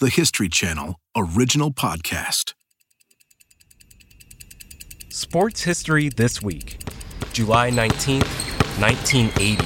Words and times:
the 0.00 0.08
History 0.08 0.48
Channel 0.48 1.00
original 1.16 1.72
podcast. 1.72 2.54
Sports 5.08 5.62
History 5.62 6.08
This 6.08 6.40
Week, 6.40 6.78
July 7.32 7.72
19th, 7.72 8.22
1980. 8.80 9.64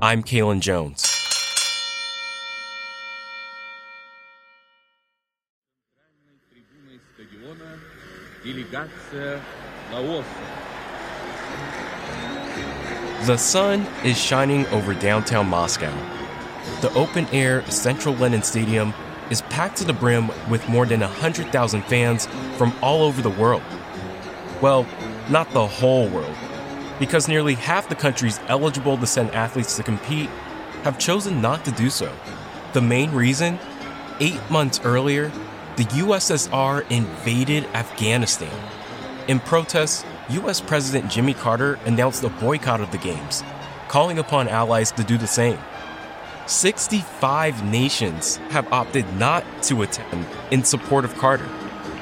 I'm 0.00 0.22
Kalen 0.22 0.60
Jones. 0.60 1.12
The 13.26 13.36
sun 13.36 13.86
is 14.04 14.18
shining 14.18 14.66
over 14.66 14.94
downtown 14.94 15.46
Moscow. 15.46 15.96
The 16.80 16.92
open 16.94 17.28
air 17.28 17.64
Central 17.70 18.16
Lenin 18.16 18.42
Stadium 18.42 18.92
is 19.30 19.42
packed 19.42 19.76
to 19.76 19.84
the 19.84 19.92
brim 19.92 20.28
with 20.50 20.68
more 20.68 20.86
than 20.86 21.02
100,000 21.02 21.82
fans 21.82 22.26
from 22.56 22.74
all 22.82 23.04
over 23.04 23.22
the 23.22 23.30
world. 23.30 23.62
Well, 24.60 24.88
not 25.30 25.48
the 25.52 25.64
whole 25.64 26.08
world, 26.08 26.34
because 26.98 27.28
nearly 27.28 27.54
half 27.54 27.88
the 27.88 27.94
countries 27.94 28.40
eligible 28.48 28.98
to 28.98 29.06
send 29.06 29.30
athletes 29.30 29.76
to 29.76 29.84
compete 29.84 30.28
have 30.82 30.98
chosen 30.98 31.40
not 31.40 31.64
to 31.66 31.70
do 31.70 31.90
so. 31.90 32.12
The 32.72 32.82
main 32.82 33.12
reason? 33.12 33.56
Eight 34.18 34.40
months 34.50 34.80
earlier, 34.82 35.30
the 35.76 35.84
USSR 35.84 36.90
invaded 36.90 37.66
Afghanistan. 37.66 38.52
In 39.28 39.38
protest, 39.38 40.04
US 40.32 40.62
President 40.62 41.10
Jimmy 41.10 41.34
Carter 41.34 41.74
announced 41.84 42.24
a 42.24 42.30
boycott 42.30 42.80
of 42.80 42.90
the 42.90 42.96
Games, 42.96 43.44
calling 43.88 44.18
upon 44.18 44.48
allies 44.48 44.90
to 44.92 45.04
do 45.04 45.18
the 45.18 45.26
same. 45.26 45.58
65 46.46 47.62
nations 47.64 48.36
have 48.48 48.72
opted 48.72 49.04
not 49.16 49.44
to 49.64 49.82
attend 49.82 50.26
in 50.50 50.64
support 50.64 51.04
of 51.04 51.14
Carter. 51.18 51.48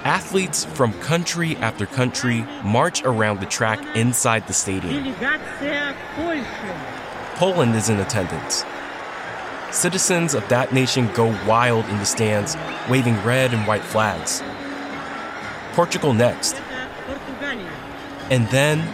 Athletes 0.05 0.65
from 0.65 0.93
country 1.01 1.57
after 1.57 1.87
country 1.87 2.47
march 2.63 3.03
around 3.03 3.41
the 3.41 3.47
track 3.47 3.81
inside 3.97 4.47
the 4.47 4.53
stadium. 4.53 5.13
Poland 7.35 7.75
is 7.75 7.89
in 7.89 7.99
attendance. 7.99 8.65
Citizens 9.73 10.35
of 10.35 10.49
that 10.49 10.73
nation 10.73 11.11
go 11.15 11.27
wild 11.47 11.85
in 11.87 11.99
the 11.99 12.07
stands, 12.07 12.57
waving 12.89 13.21
red 13.25 13.53
and 13.53 13.67
white 13.67 13.83
flags. 13.83 14.41
Portugal 15.73 16.15
next. 16.15 16.61
And 18.31 18.49
then 18.49 18.89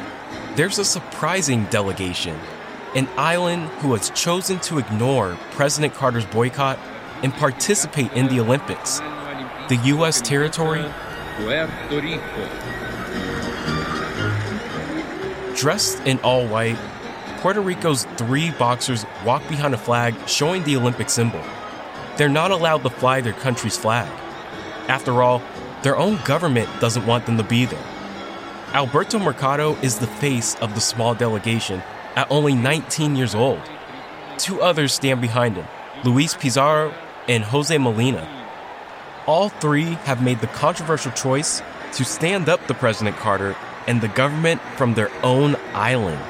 there's 0.57 0.79
a 0.79 0.85
surprising 0.85 1.65
delegation 1.67 2.39
an 2.95 3.09
island 3.19 3.69
who 3.81 3.93
has 3.93 4.09
chosen 4.11 4.59
to 4.61 4.79
ignore 4.79 5.37
President 5.51 5.93
Carter's 5.93 6.25
boycott 6.25 6.79
and 7.23 7.31
participate 7.35 8.11
in 8.15 8.27
the 8.29 8.41
Olympics. 8.41 9.01
The 9.69 9.79
U.S. 9.85 10.23
territory? 10.23 10.83
Puerto 11.89 12.07
Rico. 12.07 12.49
Dressed 15.55 16.01
in 16.07 16.19
all 16.21 16.47
white, 16.47 16.79
Puerto 17.41 17.61
Rico's 17.61 18.05
three 18.17 18.51
boxers 18.53 19.05
walk 19.27 19.47
behind 19.47 19.75
a 19.75 19.79
flag 19.79 20.15
showing 20.27 20.65
the 20.65 20.77
Olympic 20.77 21.11
symbol. 21.11 21.43
They're 22.17 22.31
not 22.31 22.51
allowed 22.51 22.83
to 22.85 22.91
fly 22.91 23.21
their 23.21 23.35
country's 23.35 23.77
flag. 23.77 24.11
After 24.89 25.23
all, 25.23 25.43
their 25.83 25.99
own 25.99 26.19
government 26.25 26.71
doesn't 26.81 27.05
want 27.05 27.27
them 27.27 27.37
to 27.37 27.43
be 27.43 27.67
there. 27.67 27.96
Alberto 28.77 29.19
Mercado 29.19 29.75
is 29.77 29.97
the 29.97 30.07
face 30.07 30.55
of 30.57 30.75
the 30.75 30.83
small 30.83 31.15
delegation 31.15 31.83
at 32.15 32.31
only 32.31 32.53
19 32.53 33.17
years 33.17 33.35
old. 33.35 33.63
Two 34.37 34.61
others 34.61 34.93
stand 34.93 35.23
behind 35.23 35.57
him 35.57 35.67
Luis 36.05 36.35
Pizarro 36.35 36.93
and 37.27 37.43
Jose 37.43 37.79
Molina. 37.79 38.29
All 39.27 39.49
three 39.49 39.95
have 40.05 40.23
made 40.23 40.41
the 40.41 40.47
controversial 40.49 41.11
choice 41.13 41.63
to 41.95 42.05
stand 42.05 42.51
up 42.51 42.67
to 42.67 42.75
President 42.75 43.17
Carter 43.17 43.57
and 43.87 44.03
the 44.03 44.09
government 44.09 44.61
from 44.77 44.93
their 44.93 45.11
own 45.25 45.57
island. 45.73 46.21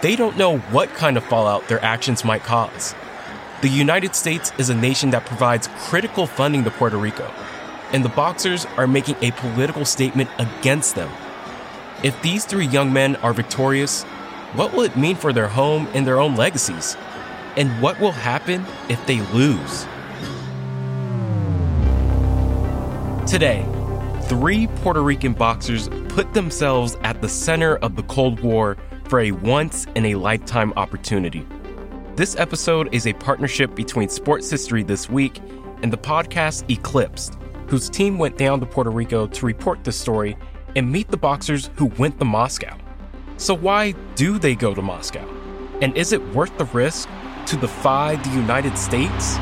They 0.00 0.14
don't 0.14 0.36
know 0.36 0.58
what 0.58 0.90
kind 0.90 1.16
of 1.16 1.24
fallout 1.24 1.66
their 1.66 1.84
actions 1.84 2.24
might 2.24 2.44
cause. 2.44 2.94
The 3.62 3.68
United 3.68 4.14
States 4.14 4.52
is 4.58 4.70
a 4.70 4.76
nation 4.76 5.10
that 5.10 5.26
provides 5.26 5.68
critical 5.78 6.28
funding 6.28 6.62
to 6.62 6.70
Puerto 6.70 6.98
Rico, 6.98 7.28
and 7.92 8.04
the 8.04 8.10
Boxers 8.10 8.64
are 8.76 8.86
making 8.86 9.16
a 9.22 9.32
political 9.32 9.84
statement 9.84 10.30
against 10.38 10.94
them. 10.94 11.10
If 12.04 12.20
these 12.20 12.44
three 12.44 12.66
young 12.66 12.92
men 12.92 13.16
are 13.16 13.32
victorious, 13.32 14.02
what 14.52 14.74
will 14.74 14.82
it 14.82 14.94
mean 14.94 15.16
for 15.16 15.32
their 15.32 15.48
home 15.48 15.88
and 15.94 16.06
their 16.06 16.20
own 16.20 16.36
legacies? 16.36 16.98
And 17.56 17.80
what 17.80 17.98
will 17.98 18.12
happen 18.12 18.66
if 18.90 19.04
they 19.06 19.22
lose? 19.32 19.86
Today, 23.26 23.66
three 24.24 24.66
Puerto 24.66 25.02
Rican 25.02 25.32
boxers 25.32 25.88
put 26.10 26.34
themselves 26.34 26.98
at 27.04 27.22
the 27.22 27.28
center 27.28 27.76
of 27.76 27.96
the 27.96 28.02
Cold 28.02 28.40
War 28.40 28.76
for 29.04 29.20
a 29.20 29.32
once 29.32 29.86
in 29.94 30.04
a 30.04 30.14
lifetime 30.16 30.74
opportunity. 30.76 31.46
This 32.16 32.36
episode 32.36 32.94
is 32.94 33.06
a 33.06 33.14
partnership 33.14 33.74
between 33.74 34.10
Sports 34.10 34.50
History 34.50 34.82
This 34.82 35.08
Week 35.08 35.40
and 35.82 35.90
the 35.90 35.96
podcast 35.96 36.70
Eclipsed, 36.70 37.38
whose 37.66 37.88
team 37.88 38.18
went 38.18 38.36
down 38.36 38.60
to 38.60 38.66
Puerto 38.66 38.90
Rico 38.90 39.26
to 39.26 39.46
report 39.46 39.84
this 39.84 39.98
story 39.98 40.36
and 40.76 40.90
meet 40.90 41.08
the 41.08 41.16
boxers 41.16 41.70
who 41.76 41.86
went 41.98 42.18
to 42.18 42.24
Moscow. 42.24 42.76
So, 43.36 43.54
why 43.54 43.92
do 44.14 44.38
they 44.38 44.54
go 44.54 44.74
to 44.74 44.82
Moscow? 44.82 45.28
And 45.80 45.96
is 45.96 46.12
it 46.12 46.22
worth 46.34 46.56
the 46.56 46.66
risk 46.66 47.08
to 47.46 47.56
defy 47.56 48.16
the 48.16 48.30
United 48.30 48.78
States? 48.78 49.38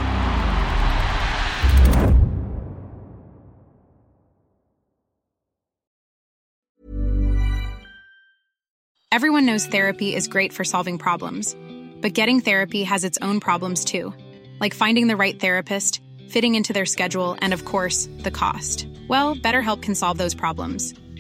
Everyone 9.12 9.44
knows 9.44 9.66
therapy 9.66 10.14
is 10.14 10.26
great 10.26 10.54
for 10.54 10.64
solving 10.64 10.96
problems, 10.96 11.54
but 12.00 12.14
getting 12.14 12.40
therapy 12.40 12.82
has 12.82 13.04
its 13.04 13.18
own 13.20 13.40
problems 13.40 13.84
too, 13.84 14.14
like 14.58 14.72
finding 14.72 15.06
the 15.06 15.18
right 15.18 15.38
therapist, 15.38 16.00
fitting 16.30 16.54
into 16.54 16.72
their 16.72 16.86
schedule, 16.86 17.36
and 17.42 17.52
of 17.52 17.66
course, 17.66 18.08
the 18.20 18.30
cost. 18.30 18.86
Well, 19.08 19.36
BetterHelp 19.36 19.82
can 19.82 19.94
solve 19.94 20.16
those 20.16 20.34
problems. 20.34 20.94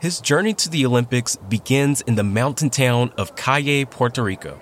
his 0.00 0.20
journey 0.20 0.54
to 0.54 0.68
the 0.68 0.86
Olympics 0.86 1.34
begins 1.34 2.02
in 2.02 2.14
the 2.14 2.22
mountain 2.22 2.70
town 2.70 3.12
of 3.16 3.34
Cayey, 3.34 3.84
Puerto 3.84 4.22
Rico. 4.22 4.60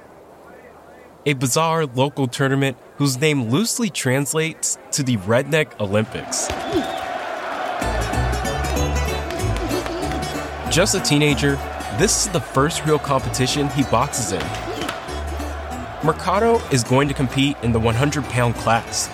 A 1.26 1.34
bizarre 1.34 1.84
local 1.84 2.26
tournament 2.26 2.78
whose 2.97 3.20
name 3.20 3.50
loosely 3.50 3.91
translates 3.91 4.78
to 4.92 5.02
the 5.02 5.19
Redneck 5.19 5.78
Olympics. 5.78 6.47
Just 10.74 10.94
a 10.94 11.00
teenager, 11.00 11.56
this 11.98 12.24
is 12.24 12.32
the 12.32 12.41
first 12.41 12.86
real 12.86 12.98
competition 12.98 13.68
he 13.70 13.82
boxes 13.84 14.32
in. 14.32 14.42
Mercado 16.03 16.59
is 16.71 16.83
going 16.83 17.09
to 17.09 17.15
compete 17.15 17.56
in 17.62 17.72
the 17.72 17.80
100 17.80 18.24
pound 18.24 18.54
class, 18.54 19.10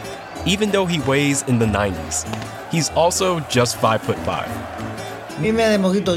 even 0.46 0.70
though 0.70 0.86
he 0.86 1.00
weighs 1.00 1.42
in 1.42 1.58
the 1.58 1.66
90s. 1.66 2.70
He's 2.70 2.90
also 2.90 3.40
just 3.40 3.76
5 3.76 4.02
foot 4.02 4.19
5. 4.19 4.91
Mime 5.38 5.56
de 5.56 5.79
mosquito. 5.79 6.17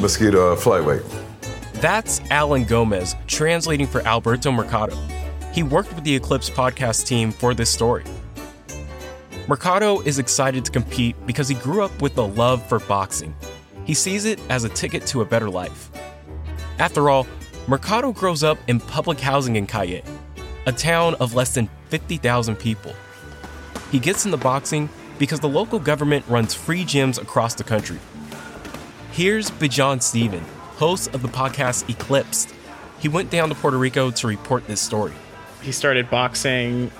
Mosquito 0.00 0.52
uh, 0.52 0.56
flyweight. 0.56 1.04
That's 1.80 2.20
Alan 2.30 2.64
Gomez 2.64 3.14
translating 3.26 3.86
for 3.86 4.00
Alberto 4.02 4.50
Mercado. 4.50 4.96
He 5.52 5.62
worked 5.62 5.94
with 5.94 6.04
the 6.04 6.14
Eclipsed 6.14 6.52
podcast 6.52 7.06
team 7.06 7.30
for 7.30 7.54
this 7.54 7.70
story. 7.70 8.04
Mercado 9.46 10.00
is 10.00 10.18
excited 10.18 10.64
to 10.64 10.72
compete 10.72 11.14
because 11.26 11.48
he 11.48 11.54
grew 11.54 11.82
up 11.82 12.02
with 12.02 12.18
a 12.18 12.22
love 12.22 12.66
for 12.66 12.80
boxing. 12.80 13.34
He 13.84 13.94
sees 13.94 14.24
it 14.24 14.40
as 14.50 14.64
a 14.64 14.68
ticket 14.68 15.06
to 15.06 15.20
a 15.20 15.24
better 15.24 15.48
life. 15.48 15.90
After 16.78 17.08
all, 17.08 17.26
Mercado 17.68 18.12
grows 18.12 18.42
up 18.42 18.58
in 18.66 18.80
public 18.80 19.20
housing 19.20 19.54
in 19.56 19.66
Cayey, 19.66 20.02
a 20.66 20.72
town 20.72 21.14
of 21.20 21.34
less 21.34 21.54
than 21.54 21.70
50,000 21.90 22.56
people. 22.56 22.92
He 23.92 24.00
gets 24.00 24.24
into 24.24 24.36
boxing 24.36 24.88
because 25.18 25.40
the 25.40 25.48
local 25.48 25.78
government 25.78 26.24
runs 26.28 26.54
free 26.54 26.84
gyms 26.84 27.20
across 27.20 27.54
the 27.54 27.64
country. 27.64 27.98
Here's 29.12 29.50
Bijan 29.50 30.02
Stephen, 30.02 30.44
host 30.76 31.14
of 31.14 31.22
the 31.22 31.28
podcast 31.28 31.88
Eclipsed. 31.88 32.52
he 32.98 33.08
went 33.08 33.30
down 33.30 33.48
to 33.48 33.54
Puerto 33.54 33.78
Rico 33.78 34.10
to 34.10 34.26
report 34.26 34.66
this 34.66 34.80
story. 34.80 35.12
He 35.62 35.72
started 35.72 36.10
boxing 36.10 36.90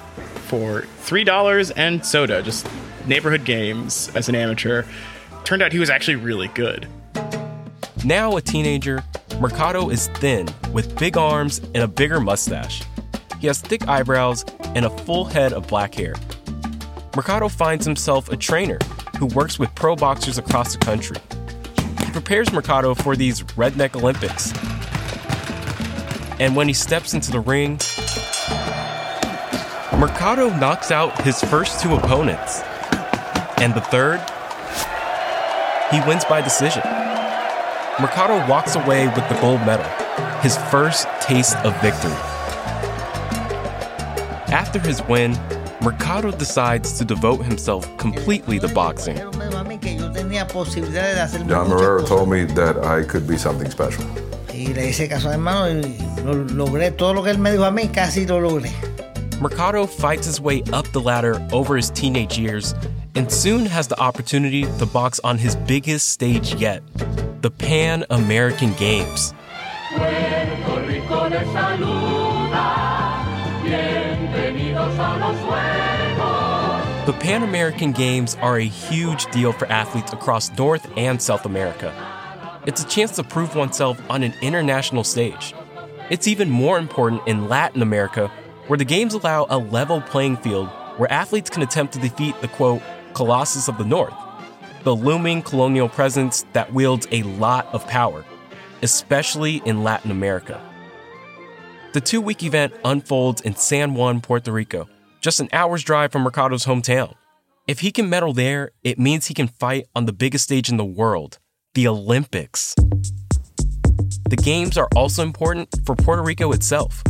for 0.48 0.82
$3 1.04 1.72
and 1.76 2.04
soda, 2.04 2.42
just 2.42 2.66
neighborhood 3.06 3.44
games 3.44 4.10
as 4.14 4.28
an 4.28 4.34
amateur. 4.34 4.84
Turned 5.44 5.62
out 5.62 5.72
he 5.72 5.78
was 5.78 5.90
actually 5.90 6.16
really 6.16 6.48
good. 6.48 6.88
Now 8.04 8.36
a 8.36 8.40
teenager, 8.40 9.04
Mercado 9.40 9.90
is 9.90 10.08
thin 10.08 10.48
with 10.72 10.98
big 10.98 11.16
arms 11.16 11.58
and 11.58 11.78
a 11.78 11.88
bigger 11.88 12.20
mustache. 12.20 12.82
He 13.40 13.46
has 13.46 13.60
thick 13.60 13.86
eyebrows 13.86 14.44
and 14.74 14.84
a 14.84 14.90
full 14.90 15.24
head 15.26 15.52
of 15.52 15.66
black 15.68 15.94
hair. 15.94 16.14
Mercado 17.16 17.48
finds 17.48 17.86
himself 17.86 18.28
a 18.28 18.36
trainer 18.36 18.76
who 19.18 19.24
works 19.28 19.58
with 19.58 19.74
pro 19.74 19.96
boxers 19.96 20.36
across 20.36 20.76
the 20.76 20.78
country. 20.84 21.16
He 22.04 22.12
prepares 22.12 22.52
Mercado 22.52 22.94
for 22.94 23.16
these 23.16 23.40
redneck 23.56 23.96
Olympics. 23.96 24.52
And 26.38 26.54
when 26.54 26.68
he 26.68 26.74
steps 26.74 27.14
into 27.14 27.32
the 27.32 27.40
ring, 27.40 27.78
Mercado 29.98 30.50
knocks 30.58 30.90
out 30.90 31.18
his 31.22 31.42
first 31.42 31.80
two 31.80 31.94
opponents. 31.94 32.60
And 33.62 33.72
the 33.72 33.80
third, 33.80 34.20
he 35.90 36.06
wins 36.06 36.26
by 36.26 36.42
decision. 36.42 36.82
Mercado 37.98 38.46
walks 38.46 38.76
away 38.76 39.06
with 39.06 39.26
the 39.30 39.38
gold 39.40 39.60
medal, 39.60 39.86
his 40.42 40.58
first 40.70 41.08
taste 41.22 41.56
of 41.64 41.72
victory. 41.80 42.12
After 44.52 44.78
his 44.78 45.02
win, 45.04 45.32
Mercado 45.82 46.30
decides 46.30 46.98
to 46.98 47.04
devote 47.04 47.44
himself 47.44 47.84
completely 47.98 48.58
to 48.58 48.68
boxing. 48.68 49.16
John 49.16 49.32
Marrero 51.68 52.06
told 52.06 52.28
me 52.28 52.44
that 52.44 52.84
I 52.84 53.02
could 53.02 53.26
be 53.26 53.36
something 53.36 53.70
special. 53.70 54.04
Y 54.52 54.72
le 54.72 54.88
hice 54.88 55.08
caso 55.08 55.30
hermano 55.30 55.68
y 55.68 56.22
lo 56.24 56.44
logré 56.44 56.90
todo 56.96 57.12
lo 57.12 57.22
que 57.22 57.30
él 57.30 57.38
me 57.38 57.52
dijo 57.52 57.64
a 57.64 57.70
mí, 57.70 57.88
casi 57.92 58.26
lo 58.26 58.40
logré. 58.40 58.70
Mercado 59.40 59.86
fights 59.86 60.26
his 60.26 60.40
way 60.40 60.62
up 60.72 60.86
the 60.92 61.00
ladder 61.00 61.46
over 61.52 61.76
his 61.76 61.90
teenage 61.90 62.38
years 62.38 62.74
and 63.14 63.30
soon 63.30 63.66
has 63.66 63.86
the 63.86 63.98
opportunity 64.00 64.62
to 64.78 64.86
box 64.86 65.20
on 65.24 65.36
his 65.36 65.56
biggest 65.66 66.08
stage 66.08 66.54
yet 66.54 66.82
the 67.42 67.50
Pan 67.50 68.04
American 68.10 68.72
Games. 68.74 69.34
The 77.06 77.12
Pan 77.12 77.44
American 77.44 77.92
Games 77.92 78.34
are 78.40 78.58
a 78.58 78.64
huge 78.64 79.26
deal 79.26 79.52
for 79.52 79.66
athletes 79.66 80.12
across 80.12 80.50
North 80.58 80.90
and 80.96 81.22
South 81.22 81.46
America. 81.46 81.94
It's 82.66 82.82
a 82.82 82.88
chance 82.88 83.14
to 83.14 83.22
prove 83.22 83.54
oneself 83.54 84.00
on 84.10 84.24
an 84.24 84.34
international 84.42 85.04
stage. 85.04 85.54
It's 86.10 86.26
even 86.26 86.50
more 86.50 86.80
important 86.80 87.22
in 87.28 87.48
Latin 87.48 87.80
America, 87.80 88.26
where 88.66 88.76
the 88.76 88.84
Games 88.84 89.14
allow 89.14 89.46
a 89.48 89.56
level 89.56 90.00
playing 90.00 90.38
field 90.38 90.66
where 90.96 91.08
athletes 91.12 91.48
can 91.48 91.62
attempt 91.62 91.92
to 91.92 92.00
defeat 92.00 92.40
the 92.40 92.48
quote, 92.48 92.82
Colossus 93.14 93.68
of 93.68 93.78
the 93.78 93.84
North, 93.84 94.14
the 94.82 94.96
looming 94.96 95.42
colonial 95.42 95.88
presence 95.88 96.44
that 96.54 96.72
wields 96.72 97.06
a 97.12 97.22
lot 97.22 97.72
of 97.72 97.86
power, 97.86 98.24
especially 98.82 99.62
in 99.64 99.84
Latin 99.84 100.10
America. 100.10 100.60
The 101.92 102.00
two 102.00 102.20
week 102.20 102.42
event 102.42 102.74
unfolds 102.84 103.42
in 103.42 103.54
San 103.54 103.94
Juan, 103.94 104.20
Puerto 104.20 104.50
Rico, 104.50 104.88
just 105.26 105.40
an 105.40 105.48
hour's 105.52 105.82
drive 105.82 106.12
from 106.12 106.22
Mercado's 106.22 106.66
hometown. 106.66 107.12
If 107.66 107.80
he 107.80 107.90
can 107.90 108.08
medal 108.08 108.32
there, 108.32 108.70
it 108.84 108.96
means 108.96 109.26
he 109.26 109.34
can 109.34 109.48
fight 109.48 109.88
on 109.92 110.06
the 110.06 110.12
biggest 110.12 110.44
stage 110.44 110.68
in 110.68 110.76
the 110.76 110.84
world, 110.84 111.40
the 111.74 111.88
Olympics. 111.88 112.76
The 114.30 114.40
Games 114.40 114.78
are 114.78 114.86
also 114.94 115.24
important 115.24 115.68
for 115.84 115.96
Puerto 115.96 116.22
Rico 116.22 116.52
itself. 116.52 117.02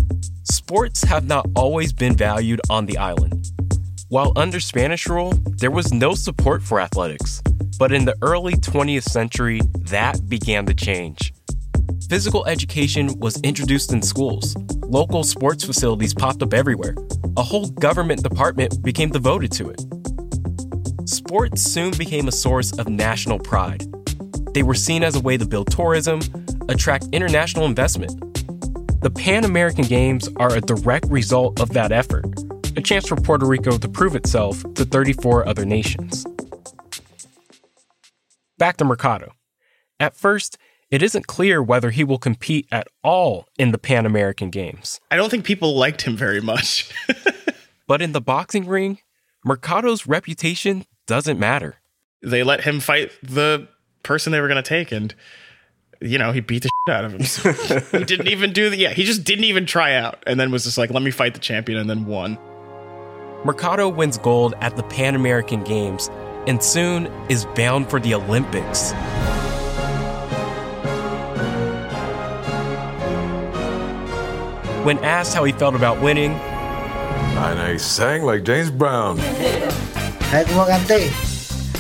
Sports 0.45 1.03
have 1.03 1.27
not 1.27 1.45
always 1.55 1.93
been 1.93 2.17
valued 2.17 2.63
on 2.71 2.87
the 2.87 2.97
island. 2.97 3.49
While 4.09 4.33
under 4.35 4.61
Spanish 4.61 5.07
rule, 5.07 5.35
there 5.59 5.71
was 5.71 5.93
no 5.93 6.15
support 6.15 6.63
for 6.63 6.81
athletics. 6.81 7.43
But 7.79 7.93
in 7.93 8.07
the 8.07 8.17
early 8.23 8.55
20th 8.55 9.11
century, 9.11 9.61
that 9.91 10.27
began 10.27 10.65
to 10.65 10.75
change. 10.75 11.35
Physical 12.09 12.47
education 12.47 13.19
was 13.19 13.41
introduced 13.41 13.93
in 13.93 14.01
schools. 14.01 14.55
Local 14.85 15.25
sports 15.25 15.65
facilities 15.65 16.15
popped 16.15 16.41
up 16.41 16.55
everywhere. 16.55 16.95
A 17.37 17.43
whole 17.43 17.69
government 17.71 18.23
department 18.23 18.81
became 18.85 19.11
devoted 19.11 19.51
to 19.53 19.71
it. 19.71 19.81
Sports 21.09 21.63
soon 21.63 21.91
became 21.99 22.29
a 22.29 22.33
source 22.33 22.71
of 22.79 22.89
national 22.89 23.41
pride. 23.41 23.87
They 24.55 24.63
were 24.63 24.75
seen 24.75 25.03
as 25.03 25.17
a 25.17 25.21
way 25.21 25.37
to 25.37 25.45
build 25.45 25.73
tourism, 25.73 26.21
attract 26.69 27.09
international 27.11 27.65
investment. 27.65 28.13
The 29.03 29.11
Pan 29.11 29.45
American 29.45 29.85
Games 29.85 30.29
are 30.37 30.55
a 30.55 30.61
direct 30.61 31.07
result 31.09 31.61
of 31.61 31.71
that 31.71 31.91
effort, 31.91 32.25
a 32.77 32.81
chance 32.81 33.09
for 33.09 33.17
Puerto 33.17 33.47
Rico 33.47 33.79
to 33.79 33.89
prove 33.89 34.15
itself 34.15 34.63
to 34.75 34.85
34 34.85 35.49
other 35.49 35.65
nations. 35.65 36.25
Back 38.59 38.77
to 38.77 38.85
Mercado. 38.85 39.33
At 39.99 40.17
first, 40.17 40.57
it 40.91 41.03
isn't 41.03 41.27
clear 41.27 41.63
whether 41.63 41.91
he 41.91 42.05
will 42.05 42.19
compete 42.19 42.67
at 42.71 42.87
all 43.03 43.49
in 43.59 43.73
the 43.73 43.79
Pan 43.79 44.07
American 44.07 44.51
Games. 44.51 45.01
I 45.11 45.17
don't 45.17 45.31
think 45.31 45.45
people 45.45 45.77
liked 45.77 46.03
him 46.03 46.17
very 46.17 46.41
much. 46.41 46.91
But 47.89 48.03
in 48.03 48.11
the 48.11 48.21
boxing 48.21 48.67
ring, 48.67 48.99
Mercado's 49.45 50.09
reputation 50.09 50.87
doesn't 51.07 51.39
matter. 51.39 51.77
they 52.21 52.43
let 52.43 52.63
him 52.63 52.81
fight 52.81 53.13
the 53.23 53.69
person 54.03 54.33
they 54.33 54.41
were 54.41 54.49
going 54.49 54.61
to 54.61 54.69
take, 54.69 54.91
and, 54.91 55.15
you 56.01 56.19
know, 56.19 56.33
he 56.33 56.41
beat 56.41 56.65
the 56.65 56.69
shit 56.89 56.97
out 56.97 57.05
of 57.05 57.15
him. 57.15 57.23
So 57.23 57.53
he 57.99 58.05
didn't 58.05 58.27
even 58.27 58.53
do 58.53 58.71
the, 58.71 58.77
yeah, 58.77 58.91
he 58.91 59.05
just 59.05 59.23
didn't 59.23 59.45
even 59.45 59.67
try 59.67 59.95
out, 59.95 60.21
and 60.27 60.41
then 60.41 60.51
was 60.51 60.65
just 60.65 60.79
like, 60.79 60.91
let 60.91 61.05
me 61.05 61.13
fight 61.13 61.35
the 61.35 61.41
champion, 61.41 61.79
and 61.79 61.89
then 61.89 62.07
won. 62.07 62.39
Mercado 63.45 63.89
wins 63.89 64.19
gold 64.19 64.55
at 64.61 64.75
the 64.77 64.83
Pan 64.83 65.15
American 65.15 65.63
Games 65.63 66.11
and 66.49 66.63
soon 66.63 67.07
is 67.29 67.45
bound 67.55 67.89
for 67.89 68.01
the 68.01 68.15
Olympics. 68.15 68.93
When 74.87 75.03
asked 75.03 75.35
how 75.35 75.43
he 75.43 75.51
felt 75.51 75.75
about 75.75 76.01
winning, 76.01 76.31
And 76.31 77.59
I 77.59 77.77
sang 77.77 78.23
like 78.23 78.45
James 78.45 78.71
Brown. 78.71 79.19
¿Sabes 80.31 80.47
cómo 80.47 80.65
canté? 80.65 81.11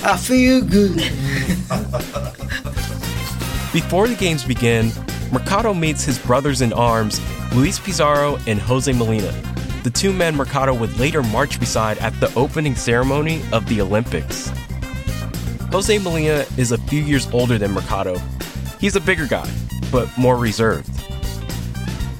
I 0.03 0.17
feel 0.17 0.61
good. 0.61 0.97
before 3.73 4.09
the 4.09 4.17
games 4.17 4.43
begin, 4.43 4.91
Mercado 5.31 5.73
meets 5.73 6.03
his 6.03 6.19
brothers 6.19 6.63
in 6.63 6.73
arms, 6.73 7.21
Luis 7.55 7.79
Pizarro 7.79 8.39
and 8.49 8.59
Jose 8.59 8.93
Molina, 8.93 9.33
the 9.85 9.91
two 9.91 10.13
men 10.13 10.35
Mercado 10.35 10.75
would 10.75 10.99
later 10.99 11.23
march 11.23 11.61
beside 11.61 11.99
at 11.99 12.19
the 12.19 12.35
opening 12.35 12.75
ceremony 12.75 13.41
of 13.53 13.69
the 13.69 13.81
Olympics. 13.81 14.51
Jose 15.71 15.97
Molina 15.99 16.45
is 16.57 16.73
a 16.73 16.79
few 16.89 17.03
years 17.03 17.29
older 17.33 17.57
than 17.57 17.71
Mercado. 17.71 18.21
He's 18.81 18.97
a 18.97 19.01
bigger 19.01 19.29
guy, 19.29 19.49
but 19.93 20.09
more 20.19 20.37
reserved. 20.37 20.91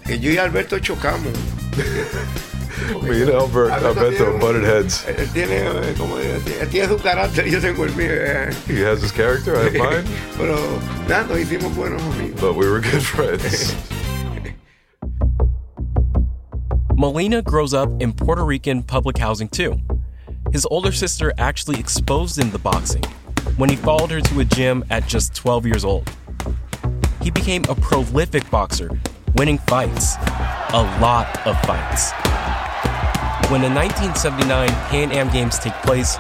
Que 0.07 0.19
yo 0.19 0.31
y 0.31 0.39
Alberto 0.39 0.79
chocamos. 0.79 1.33
Me 3.03 3.23
and 3.23 3.31
Albert, 3.31 3.71
Alberto 3.73 4.39
butted 4.39 4.63
heads. 4.63 5.05
Él 5.07 5.27
tiene, 5.33 5.57
eh, 5.67 5.95
como, 5.97 6.19
él 6.19 6.69
tiene 6.71 6.87
su 6.89 6.99
carácter, 6.99 7.49
yo 7.49 7.59
tengo 7.61 7.85
el 7.85 7.93
mío. 7.97 8.11
eh. 8.11 8.53
He 8.69 8.83
has 8.83 9.03
his 9.03 9.11
character, 9.13 9.57
I 9.57 9.65
have 9.65 9.75
mine, 9.75 10.05
Pero 10.37 10.57
nada, 11.09 11.27
nos 11.27 11.39
hicimos 11.39 11.75
buenos 11.75 12.03
amigos. 12.03 12.41
but 12.41 12.55
we 12.55 12.69
were 12.69 12.81
good 12.81 13.03
friends. 13.03 13.75
Molina 16.95 17.43
grows 17.43 17.75
up 17.75 17.89
in 18.01 18.13
Puerto 18.13 18.45
Rican 18.45 18.83
public 18.83 19.19
housing 19.19 19.49
too. 19.49 19.79
His 20.53 20.67
older 20.71 20.93
sister 20.93 21.33
actually 21.39 21.79
exposed 21.79 22.39
him 22.39 22.51
to 22.53 22.59
boxing 22.59 23.03
when 23.57 23.69
he 23.69 23.77
followed 23.77 24.11
her 24.11 24.21
to 24.21 24.41
a 24.41 24.45
gym 24.45 24.85
at 24.91 25.07
just 25.07 25.35
12 25.35 25.67
years 25.67 25.85
old. 25.85 26.09
He 27.23 27.31
became 27.31 27.65
a 27.69 27.75
prolific 27.75 28.49
boxer, 28.51 28.91
winning 29.37 29.59
fights, 29.59 30.17
a 30.73 30.99
lot 31.01 31.27
of 31.47 31.61
fights. 31.63 32.13
When 33.51 33.61
the 33.61 33.71
1979 33.71 34.69
Pan 34.89 35.13
Am 35.13 35.31
Games 35.31 35.59
take 35.59 35.75
place, 35.83 36.17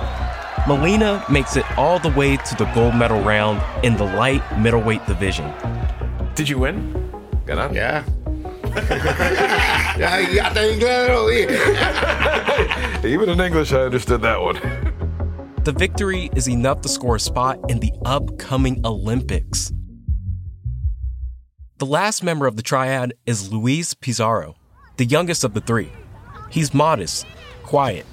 Molina 0.68 1.24
makes 1.30 1.56
it 1.56 1.64
all 1.78 1.98
the 1.98 2.10
way 2.10 2.36
to 2.36 2.54
the 2.56 2.66
gold 2.74 2.94
medal 2.94 3.20
round 3.22 3.62
in 3.84 3.96
the 3.96 4.04
light 4.04 4.42
middleweight 4.58 5.04
division. 5.06 5.52
Did 6.34 6.48
you 6.48 6.58
win? 6.58 7.10
Ganar. 7.46 7.70
Dije. 7.70 8.04
Even 13.04 13.28
in 13.28 13.40
English, 13.40 13.72
I 13.72 13.80
understood 13.82 14.22
that 14.22 14.40
one. 14.40 14.56
The 15.64 15.72
victory 15.72 16.30
is 16.36 16.48
enough 16.48 16.80
to 16.82 16.88
score 16.88 17.16
a 17.16 17.20
spot 17.20 17.58
in 17.68 17.80
the 17.80 17.92
upcoming 18.04 18.84
Olympics. 18.84 19.72
The 21.78 21.84
last 21.84 22.22
member 22.22 22.46
of 22.46 22.56
the 22.56 22.62
triad 22.62 23.12
is 23.26 23.52
Luis 23.52 23.92
Pizarro, 23.92 24.56
the 24.96 25.04
youngest 25.04 25.44
of 25.44 25.52
the 25.52 25.60
three. 25.60 25.92
He's 26.50 26.72
modest, 26.72 27.26
quiet. 27.64 28.06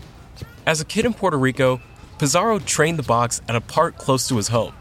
As 0.65 0.82
a 0.82 0.86
kid 0.86 1.05
in 1.05 1.13
Puerto 1.13 1.38
Rico, 1.38 1.79
Pizarro 2.20 2.60
trained 2.60 3.00
the 3.00 3.03
box 3.03 3.39
at 3.48 3.55
a 3.55 3.62
park 3.62 3.98
close 3.98 4.27
to 4.27 4.36
his 4.36 4.50
home. 4.50 4.74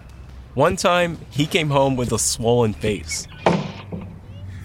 One 0.54 0.74
time, 0.74 1.18
he 1.30 1.46
came 1.46 1.70
home 1.70 1.94
with 1.94 2.10
a 2.10 2.18
swollen 2.18 2.72
face. 2.72 3.28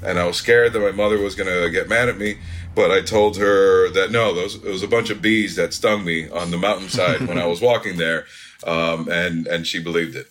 and 0.02 0.18
I 0.18 0.26
was 0.26 0.38
scared 0.38 0.74
that 0.74 0.80
my 0.80 0.92
mother 0.92 1.20
was 1.20 1.36
going 1.36 1.50
to 1.50 1.70
get 1.70 1.88
mad 1.88 2.10
at 2.10 2.18
me. 2.18 2.40
But 2.74 2.90
I 2.90 3.02
told 3.02 3.38
her 3.38 3.92
that 3.92 4.12
no, 4.12 4.34
those 4.34 4.56
it 4.56 4.64
was 4.64 4.82
a 4.82 4.88
bunch 4.88 5.12
of 5.12 5.22
bees 5.22 5.56
that 5.58 5.76
stung 5.76 6.04
me 6.04 6.28
on 6.30 6.50
the 6.50 6.58
mountainside 6.58 7.28
when 7.28 7.38
I 7.38 7.46
was 7.46 7.62
walking 7.62 7.98
there, 7.98 8.26
um, 8.66 9.08
and 9.10 9.46
and 9.46 9.68
she 9.68 9.80
believed 9.80 10.16
it. 10.16 10.28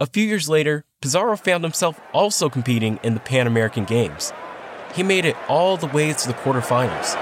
A 0.00 0.06
few 0.06 0.26
years 0.26 0.48
later, 0.48 0.84
Pizarro 1.00 1.36
found 1.36 1.62
himself 1.62 2.00
also 2.12 2.48
competing 2.48 2.98
in 3.04 3.14
the 3.14 3.20
Pan 3.20 3.46
American 3.46 3.84
Games. 3.84 4.32
He 4.92 5.04
made 5.04 5.24
it 5.24 5.36
all 5.46 5.76
the 5.76 5.86
way 5.86 6.12
to 6.12 6.26
the 6.26 6.34
quarterfinals. 6.34 7.14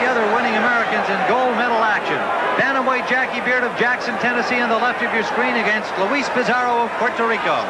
The 0.00 0.08
other 0.08 0.24
winning 0.32 0.56
Americans 0.56 1.04
in 1.12 1.20
gold 1.28 1.52
medal 1.60 1.76
action. 1.76 2.16
Bantamweight 2.56 3.06
Jackie 3.06 3.44
Beard 3.44 3.64
of 3.64 3.78
Jackson, 3.78 4.16
Tennessee, 4.24 4.60
on 4.60 4.70
the 4.70 4.76
left 4.76 5.04
of 5.04 5.12
your 5.12 5.24
screen 5.24 5.60
against 5.60 5.92
Luis 5.98 6.26
Pizarro 6.30 6.88
of 6.88 6.90
Puerto 6.96 7.28
Rico. 7.28 7.60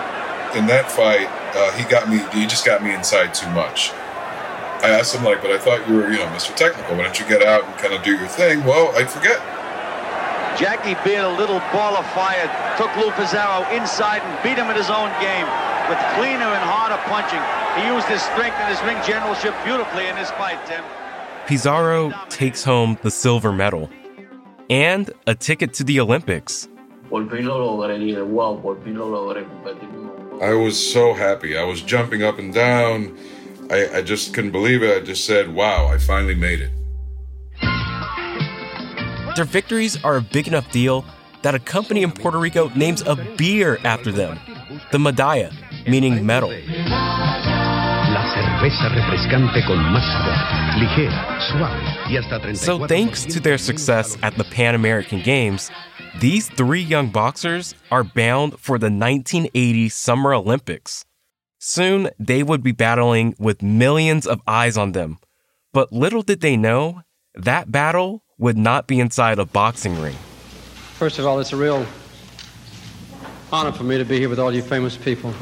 In 0.55 0.71
that 0.71 0.93
fight, 0.93 1.26
uh, 1.59 1.73
he 1.73 1.83
got 1.91 2.09
me. 2.09 2.23
He 2.31 2.47
just 2.47 2.65
got 2.65 2.85
me 2.85 2.95
inside 2.95 3.35
too 3.35 3.50
much. 3.50 3.91
I 4.87 4.91
asked 4.95 5.12
him 5.12 5.25
like, 5.25 5.43
but 5.43 5.50
I 5.50 5.59
thought 5.59 5.88
you 5.88 5.97
were, 5.97 6.09
you 6.09 6.19
know, 6.19 6.26
Mr. 6.26 6.55
Technical. 6.55 6.95
Why 6.95 7.03
don't 7.03 7.19
you 7.19 7.26
get 7.26 7.43
out 7.43 7.65
and 7.65 7.75
kind 7.79 7.95
of 7.95 8.05
do 8.05 8.15
your 8.15 8.29
thing? 8.29 8.62
Well, 8.62 8.95
I 8.95 9.07
forget. 9.07 9.43
Jackie 10.59 10.97
Beard, 11.05 11.25
a 11.25 11.37
little 11.37 11.61
ball 11.71 11.97
of 11.97 12.07
fire, 12.13 12.49
took 12.79 12.95
Lou 12.97 13.11
Pizarro 13.13 13.69
inside 13.77 14.23
and 14.23 14.43
beat 14.43 14.57
him 14.57 14.71
in 14.71 14.77
his 14.77 14.89
own 14.89 15.11
game 15.21 15.47
with 15.89 15.99
cleaner 16.17 16.49
and 16.49 16.65
harder 16.65 16.97
punching. 17.05 17.43
He 17.77 17.87
used 17.93 18.09
his 18.09 18.23
strength 18.23 18.57
and 18.57 18.69
his 18.73 18.83
ring 18.83 18.97
generalship 19.07 19.55
beautifully 19.65 20.07
in 20.07 20.17
this 20.17 20.31
fight, 20.33 20.59
Tim. 20.67 20.83
Pizarro 21.47 22.11
takes 22.31 22.65
home 22.65 22.99
the 23.03 23.11
silver 23.11 23.53
medal 23.53 23.91
and 24.71 25.11
a 25.27 25.35
ticket 25.35 25.75
to 25.75 25.85
the 25.85 26.01
Olympics. 26.01 26.69
I 30.43 30.55
was 30.55 30.93
so 30.93 31.13
happy. 31.13 31.57
I 31.57 31.65
was 31.65 31.83
jumping 31.83 32.23
up 32.23 32.39
and 32.39 32.53
down. 32.53 33.17
I, 33.71 33.99
I 33.99 34.03
just 34.03 34.33
couldn't 34.33 34.53
believe 34.53 34.83
it. 34.83 35.03
I 35.03 35.05
just 35.05 35.27
said, 35.27 35.55
wow, 35.55 35.87
I 35.87 35.99
finally 35.99 36.35
made 36.35 36.61
it. 36.61 36.71
Their 39.37 39.45
victories 39.45 40.02
are 40.02 40.16
a 40.16 40.23
big 40.23 40.49
enough 40.49 40.73
deal 40.73 41.05
that 41.43 41.55
a 41.55 41.59
company 41.59 42.02
in 42.02 42.11
Puerto 42.11 42.38
Rico 42.38 42.71
names 42.71 43.02
a 43.02 43.14
beer 43.37 43.78
after 43.85 44.11
them, 44.11 44.40
the 44.93 44.99
Medalla, 44.99 45.50
meaning 45.87 46.25
medal. 46.25 46.49
So, 52.57 52.87
thanks 52.87 53.26
to 53.26 53.38
their 53.38 53.59
success 53.59 54.16
at 54.23 54.35
the 54.37 54.45
Pan 54.45 54.75
American 54.75 55.21
Games, 55.21 55.71
these 56.19 56.49
three 56.49 56.81
young 56.81 57.11
boxers 57.11 57.75
are 57.90 58.05
bound 58.05 58.59
for 58.59 58.78
the 58.78 58.87
1980 58.87 59.90
Summer 59.90 60.33
Olympics. 60.33 61.05
Soon, 61.59 62.09
they 62.19 62.43
would 62.43 62.62
be 62.62 62.73
battling 62.73 63.35
with 63.38 63.62
millions 63.62 64.26
of 64.26 64.40
eyes 64.47 64.78
on 64.78 64.93
them. 64.93 65.19
But 65.75 65.93
little 65.93 66.23
did 66.23 66.40
they 66.40 66.57
know, 66.57 67.02
that 67.35 67.71
battle 67.71 68.23
would 68.38 68.57
not 68.57 68.87
be 68.87 69.00
inside 69.00 69.38
a 69.38 69.45
boxing 69.47 70.00
ring. 70.00 70.16
First 70.99 71.19
of 71.19 71.26
all, 71.26 71.40
it's 71.40 71.52
a 71.52 71.57
real 71.57 71.87
honor 73.52 73.73
for 73.73 73.85
me 73.85 73.97
to 73.97 74.05
be 74.05 74.19
here 74.19 74.28
with 74.28 74.38
all 74.38 74.52
you 74.52 74.62
famous 74.62 74.97
people. 74.97 75.33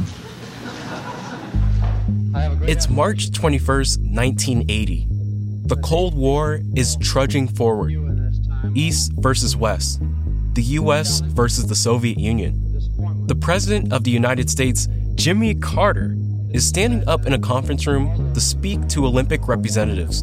It's 2.66 2.88
March 2.88 3.30
21st, 3.30 3.98
1980. 3.98 5.06
The 5.66 5.76
Cold 5.76 6.14
War 6.14 6.60
is 6.76 6.96
trudging 7.00 7.48
forward. 7.48 7.92
East 8.74 9.12
versus 9.16 9.56
West. 9.56 10.00
The 10.54 10.62
US 10.62 11.20
versus 11.20 11.66
the 11.66 11.74
Soviet 11.74 12.18
Union. 12.18 12.60
The 13.26 13.34
President 13.34 13.92
of 13.92 14.04
the 14.04 14.10
United 14.10 14.48
States, 14.50 14.88
Jimmy 15.14 15.54
Carter, 15.54 16.16
is 16.50 16.66
standing 16.66 17.06
up 17.08 17.26
in 17.26 17.32
a 17.32 17.38
conference 17.38 17.86
room 17.86 18.32
to 18.34 18.40
speak 18.40 18.86
to 18.88 19.06
Olympic 19.06 19.48
representatives. 19.48 20.22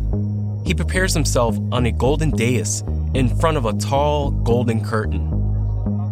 He 0.65 0.73
prepares 0.73 1.13
himself 1.13 1.57
on 1.71 1.85
a 1.85 1.91
golden 1.91 2.31
dais 2.31 2.83
in 3.13 3.35
front 3.39 3.57
of 3.57 3.65
a 3.65 3.73
tall 3.73 4.31
golden 4.31 4.83
curtain. 4.83 5.29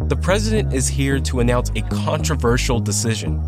The 0.07 0.15
president 0.15 0.73
is 0.73 0.87
here 0.87 1.19
to 1.19 1.39
announce 1.39 1.69
a 1.75 1.81
controversial 2.03 2.79
decision. 2.79 3.39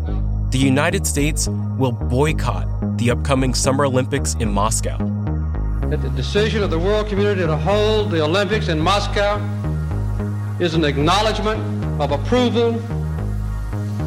The 0.50 0.58
United 0.58 1.06
States 1.06 1.48
will 1.76 1.92
boycott 1.92 2.98
the 2.98 3.10
upcoming 3.10 3.52
Summer 3.52 3.84
Olympics 3.84 4.34
in 4.34 4.50
Moscow. 4.50 4.96
That 5.88 6.02
the 6.02 6.10
decision 6.10 6.62
of 6.62 6.70
the 6.70 6.78
world 6.78 7.08
community 7.08 7.42
to 7.42 7.56
hold 7.56 8.10
the 8.10 8.22
Olympics 8.22 8.68
in 8.68 8.78
Moscow 8.78 9.40
is 10.60 10.74
an 10.74 10.84
acknowledgement 10.84 11.60
of 12.00 12.12
approval 12.12 12.74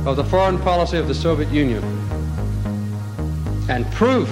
of 0.08 0.16
the 0.16 0.24
foreign 0.24 0.58
policy 0.60 0.98
of 0.98 1.08
the 1.08 1.16
Soviet 1.16 1.50
Union 1.50 1.84
and 3.70 3.86
proof 3.92 4.30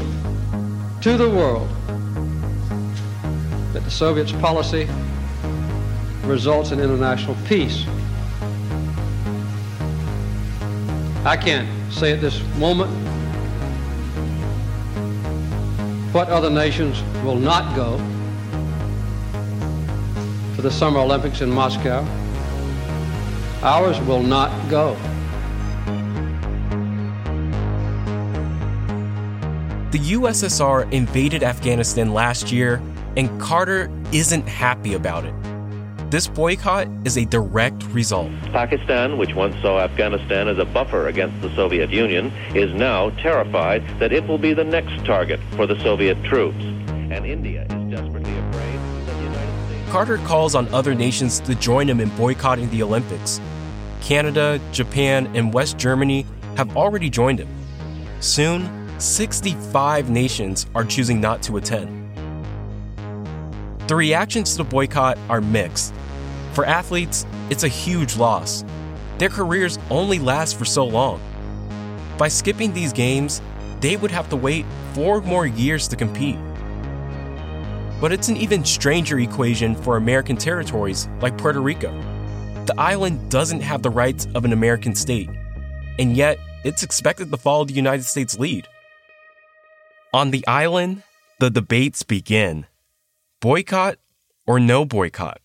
to 1.01 1.17
the 1.17 1.29
world 1.29 1.67
that 3.73 3.83
the 3.83 3.91
Soviets' 3.91 4.31
policy 4.31 4.87
results 6.23 6.71
in 6.71 6.79
international 6.79 7.35
peace. 7.45 7.85
I 11.25 11.37
can't 11.37 11.67
say 11.91 12.11
at 12.13 12.21
this 12.21 12.41
moment 12.57 12.91
what 16.13 16.29
other 16.29 16.49
nations 16.49 17.01
will 17.23 17.35
not 17.35 17.75
go 17.75 17.97
to 20.55 20.61
the 20.61 20.69
Summer 20.69 20.99
Olympics 20.99 21.41
in 21.41 21.49
Moscow. 21.49 22.05
Ours 23.63 23.99
will 24.01 24.21
not 24.21 24.51
go. 24.69 24.95
The 29.89 29.99
USSR 29.99 30.91
invaded 30.91 31.43
Afghanistan 31.43 32.13
last 32.13 32.51
year, 32.51 32.81
and 33.15 33.39
Carter 33.39 33.91
isn't 34.11 34.47
happy 34.47 34.93
about 34.93 35.25
it. 35.25 35.33
This 36.13 36.27
boycott 36.27 36.87
is 37.05 37.17
a 37.17 37.25
direct 37.25 37.83
result. 37.85 38.29
Pakistan, 38.51 39.17
which 39.17 39.33
once 39.33 39.55
saw 39.63 39.79
Afghanistan 39.79 40.47
as 40.47 40.59
a 40.59 40.65
buffer 40.65 41.07
against 41.07 41.41
the 41.41 41.49
Soviet 41.55 41.89
Union, 41.89 42.31
is 42.53 42.71
now 42.75 43.09
terrified 43.21 43.83
that 43.97 44.13
it 44.13 44.27
will 44.27 44.37
be 44.37 44.53
the 44.53 44.63
next 44.63 45.03
target 45.05 45.39
for 45.55 45.65
the 45.65 45.79
Soviet 45.79 46.23
troops. 46.23 46.63
And 46.63 47.25
India 47.25 47.63
is 47.63 47.91
desperately 47.91 48.37
afraid 48.37 48.79
that 49.07 49.17
the 49.17 49.23
United 49.23 49.65
States. 49.67 49.91
Carter 49.91 50.17
calls 50.17 50.53
on 50.53 50.67
other 50.67 50.93
nations 50.93 51.39
to 51.39 51.55
join 51.55 51.89
him 51.89 51.99
in 51.99 52.09
boycotting 52.09 52.69
the 52.69 52.83
Olympics. 52.83 53.41
Canada, 53.99 54.59
Japan, 54.71 55.27
and 55.35 55.51
West 55.51 55.79
Germany 55.79 56.27
have 56.57 56.77
already 56.77 57.09
joined 57.09 57.39
him. 57.39 57.49
Soon, 58.19 58.69
65 58.99 60.11
nations 60.11 60.67
are 60.75 60.83
choosing 60.83 61.19
not 61.19 61.41
to 61.41 61.57
attend. 61.57 62.02
The 63.87 63.95
reactions 63.95 64.51
to 64.51 64.57
the 64.59 64.63
boycott 64.63 65.17
are 65.29 65.41
mixed. 65.41 65.93
For 66.53 66.65
athletes, 66.65 67.25
it's 67.49 67.65
a 67.65 67.67
huge 67.67 68.15
loss. 68.15 68.63
Their 69.17 69.27
careers 69.27 69.77
only 69.89 70.19
last 70.19 70.57
for 70.57 70.63
so 70.63 70.85
long. 70.85 71.19
By 72.17 72.29
skipping 72.29 72.73
these 72.73 72.93
games, 72.93 73.41
they 73.81 73.97
would 73.97 74.11
have 74.11 74.29
to 74.29 74.37
wait 74.37 74.65
four 74.93 75.19
more 75.21 75.45
years 75.45 75.89
to 75.89 75.97
compete. 75.97 76.37
But 77.99 78.13
it's 78.13 78.29
an 78.29 78.37
even 78.37 78.63
stranger 78.63 79.19
equation 79.19 79.75
for 79.75 79.97
American 79.97 80.37
territories 80.37 81.09
like 81.21 81.37
Puerto 81.37 81.59
Rico. 81.59 81.91
The 82.65 82.75
island 82.77 83.29
doesn't 83.29 83.61
have 83.61 83.81
the 83.81 83.89
rights 83.89 84.27
of 84.33 84.45
an 84.45 84.53
American 84.53 84.95
state, 84.95 85.29
and 85.99 86.15
yet 86.15 86.39
it's 86.63 86.83
expected 86.83 87.31
to 87.31 87.37
follow 87.37 87.65
the 87.65 87.73
United 87.73 88.03
States' 88.03 88.39
lead. 88.39 88.65
On 90.13 90.31
the 90.31 90.47
island, 90.47 91.03
the 91.39 91.49
debates 91.49 92.03
begin 92.03 92.65
boycott 93.43 93.97
or 94.47 94.57
no 94.57 94.85
boycott. 94.85 95.41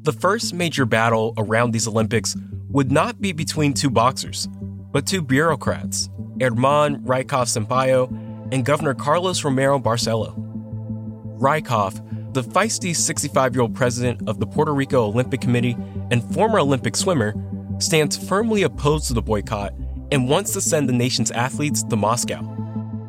The 0.00 0.12
first 0.18 0.54
major 0.54 0.86
battle 0.86 1.34
around 1.36 1.72
these 1.72 1.86
Olympics 1.86 2.34
would 2.70 2.90
not 2.90 3.20
be 3.20 3.32
between 3.32 3.74
two 3.74 3.90
boxers, 3.90 4.48
but 4.92 5.06
two 5.06 5.20
bureaucrats, 5.20 6.08
Herman 6.40 7.02
Rieckehoff 7.02 7.52
Sampayo 7.52 8.08
and 8.50 8.64
Governor 8.64 8.94
Carlos 8.94 9.44
Romero 9.44 9.78
Barcelo. 9.78 10.34
Rykov, 11.38 12.32
the 12.32 12.42
feisty 12.42 12.96
65 12.96 13.54
year 13.54 13.60
old 13.60 13.74
president 13.74 14.26
of 14.26 14.40
the 14.40 14.46
Puerto 14.46 14.72
Rico 14.72 15.04
Olympic 15.04 15.42
Committee 15.42 15.76
and 16.10 16.24
former 16.32 16.60
Olympic 16.60 16.96
swimmer, 16.96 17.34
stands 17.78 18.16
firmly 18.16 18.62
opposed 18.62 19.06
to 19.08 19.12
the 19.12 19.20
boycott 19.20 19.74
and 20.10 20.30
wants 20.30 20.54
to 20.54 20.62
send 20.62 20.88
the 20.88 20.94
nation's 20.94 21.30
athletes 21.30 21.82
to 21.82 21.94
Moscow. 21.94 22.40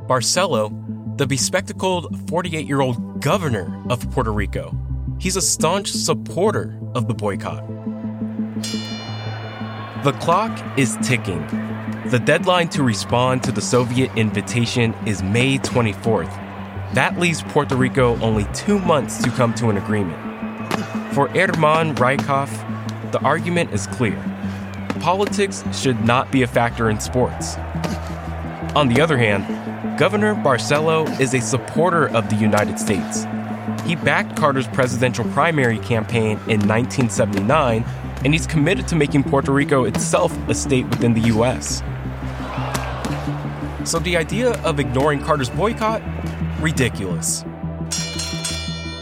Barcelo, 0.09 0.86
the 1.17 1.25
bespectacled 1.25 2.29
48 2.29 2.67
year 2.67 2.81
old 2.81 3.21
governor 3.21 3.83
of 3.89 4.09
Puerto 4.11 4.31
Rico, 4.31 4.75
he's 5.19 5.35
a 5.35 5.41
staunch 5.41 5.91
supporter 5.91 6.77
of 6.93 7.07
the 7.07 7.13
boycott. 7.13 7.67
The 10.03 10.11
clock 10.19 10.77
is 10.77 10.97
ticking. 11.01 11.41
The 12.07 12.19
deadline 12.19 12.69
to 12.69 12.83
respond 12.83 13.43
to 13.43 13.51
the 13.51 13.61
Soviet 13.61 14.11
invitation 14.15 14.93
is 15.05 15.23
May 15.23 15.57
24th. 15.57 16.31
That 16.93 17.19
leaves 17.19 17.41
Puerto 17.41 17.75
Rico 17.75 18.17
only 18.21 18.45
two 18.53 18.79
months 18.79 19.21
to 19.23 19.29
come 19.31 19.53
to 19.55 19.69
an 19.69 19.77
agreement. 19.77 20.17
For 21.13 21.27
Herman 21.29 21.95
Rieckehoff, 21.95 23.11
the 23.11 23.19
argument 23.21 23.73
is 23.73 23.87
clear 23.87 24.23
politics 24.99 25.63
should 25.71 26.03
not 26.03 26.31
be 26.31 26.41
a 26.41 26.47
factor 26.47 26.89
in 26.89 26.99
sports. 26.99 27.55
On 28.75 28.89
the 28.89 28.99
other 28.99 29.17
hand, 29.17 29.45
Governor 29.97 30.35
Barcelo 30.35 31.19
is 31.19 31.33
a 31.33 31.41
supporter 31.41 32.07
of 32.09 32.29
the 32.29 32.35
United 32.35 32.79
States. 32.79 33.25
He 33.83 33.95
backed 33.95 34.37
Carter's 34.37 34.67
presidential 34.67 35.25
primary 35.31 35.79
campaign 35.79 36.37
in 36.45 36.67
1979, 36.67 37.83
and 38.23 38.31
he's 38.31 38.45
committed 38.45 38.87
to 38.89 38.95
making 38.95 39.23
Puerto 39.23 39.51
Rico 39.51 39.85
itself 39.85 40.37
a 40.49 40.53
state 40.53 40.87
within 40.91 41.15
the 41.15 41.21
U.S. 41.21 41.81
So 43.89 43.97
the 43.97 44.17
idea 44.17 44.51
of 44.61 44.79
ignoring 44.79 45.19
Carter's 45.23 45.49
boycott? 45.49 46.03
Ridiculous. 46.59 47.41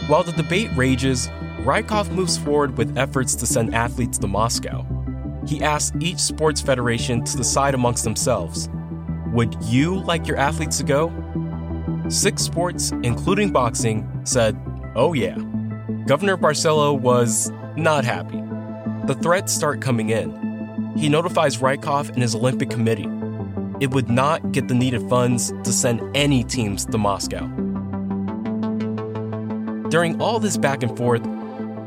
While 0.06 0.22
the 0.22 0.32
debate 0.32 0.70
rages, 0.74 1.28
Rieckehoff 1.58 2.10
moves 2.10 2.38
forward 2.38 2.78
with 2.78 2.96
efforts 2.96 3.34
to 3.34 3.46
send 3.46 3.74
athletes 3.74 4.16
to 4.16 4.26
Moscow. 4.26 4.86
He 5.46 5.62
asks 5.62 5.94
each 6.00 6.20
sports 6.20 6.62
federation 6.62 7.22
to 7.22 7.36
decide 7.36 7.74
amongst 7.74 8.04
themselves 8.04 8.70
would 9.36 9.54
you 9.64 10.00
like 10.00 10.26
your 10.26 10.38
athletes 10.38 10.78
to 10.78 10.84
go? 10.84 11.12
Six 12.08 12.42
sports, 12.42 12.90
including 13.02 13.52
boxing, 13.52 14.08
said, 14.24 14.56
oh 14.94 15.12
yeah. 15.12 15.36
Governor 16.06 16.38
Barcelo 16.38 16.98
was 16.98 17.52
not 17.76 18.06
happy. 18.06 18.42
The 19.06 19.14
threats 19.14 19.52
start 19.52 19.82
coming 19.82 20.08
in. 20.08 20.94
He 20.96 21.10
notifies 21.10 21.58
Rieckehoff 21.58 22.08
and 22.08 22.22
his 22.22 22.34
Olympic 22.34 22.70
committee. 22.70 23.10
It 23.78 23.90
would 23.90 24.08
not 24.08 24.52
get 24.52 24.68
the 24.68 24.74
needed 24.74 25.06
funds 25.10 25.52
to 25.64 25.70
send 25.70 26.00
any 26.16 26.42
teams 26.42 26.86
to 26.86 26.96
Moscow. 26.96 27.46
During 29.90 30.18
all 30.18 30.40
this 30.40 30.56
back 30.56 30.82
and 30.82 30.96
forth, 30.96 31.22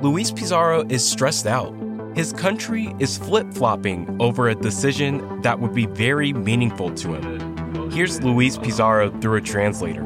Luis 0.04 0.30
Pizarro 0.30 0.86
is 0.88 1.04
stressed 1.04 1.48
out. 1.48 1.79
His 2.16 2.34
country 2.34 2.94
is 3.00 3.18
flip 3.18 3.54
flopping 3.54 4.18
over 4.20 4.50
a 4.50 4.56
decision 4.56 5.42
that 5.42 5.60
would 5.60 5.74
be 5.74 5.86
very 5.86 6.34
meaningful 6.34 6.92
to 6.96 7.14
him. 7.14 7.92
Here's 7.92 8.22
Luis 8.24 8.58
Pizarro 8.58 9.12
through 9.22 9.38
a 9.38 9.42
translator. 9.42 10.04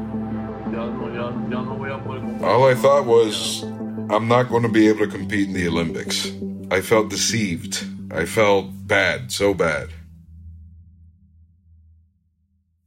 All 2.44 2.68
I 2.68 2.74
thought 2.74 3.06
was, 3.06 3.62
I'm 4.10 4.28
not 4.28 4.48
going 4.48 4.62
to 4.64 4.68
be 4.68 4.88
able 4.88 5.00
to 5.00 5.08
compete 5.08 5.48
in 5.48 5.54
the 5.54 5.66
Olympics. 5.66 6.30
I 6.70 6.82
felt 6.82 7.08
deceived. 7.08 7.84
I 8.12 8.26
felt 8.26 8.66
bad, 8.86 9.32
so 9.32 9.54
bad. 9.54 9.88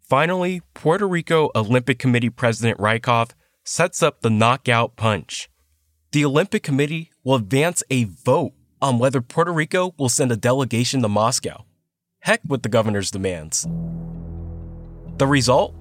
Finally, 0.07 0.61
Puerto 0.73 1.07
Rico 1.07 1.49
Olympic 1.55 1.99
Committee 1.99 2.29
President 2.29 2.79
Rieckehoff 2.79 3.31
sets 3.65 4.01
up 4.01 4.21
the 4.21 4.29
knockout 4.29 4.95
punch. 4.95 5.49
The 6.11 6.23
Olympic 6.23 6.63
Committee 6.63 7.11
will 7.23 7.35
advance 7.35 7.83
a 7.89 8.05
vote 8.05 8.53
on 8.81 8.99
whether 8.99 9.21
Puerto 9.21 9.51
Rico 9.51 9.93
will 9.97 10.09
send 10.09 10.31
a 10.31 10.37
delegation 10.37 11.01
to 11.01 11.09
Moscow. 11.09 11.65
Heck 12.19 12.41
with 12.47 12.63
the 12.63 12.69
governor's 12.69 13.11
demands. 13.11 13.67
The 15.17 15.27
result? 15.27 15.75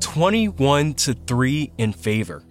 21 0.00 0.94
to 0.94 1.14
3 1.14 1.72
in 1.78 1.92
favor. 1.92 2.42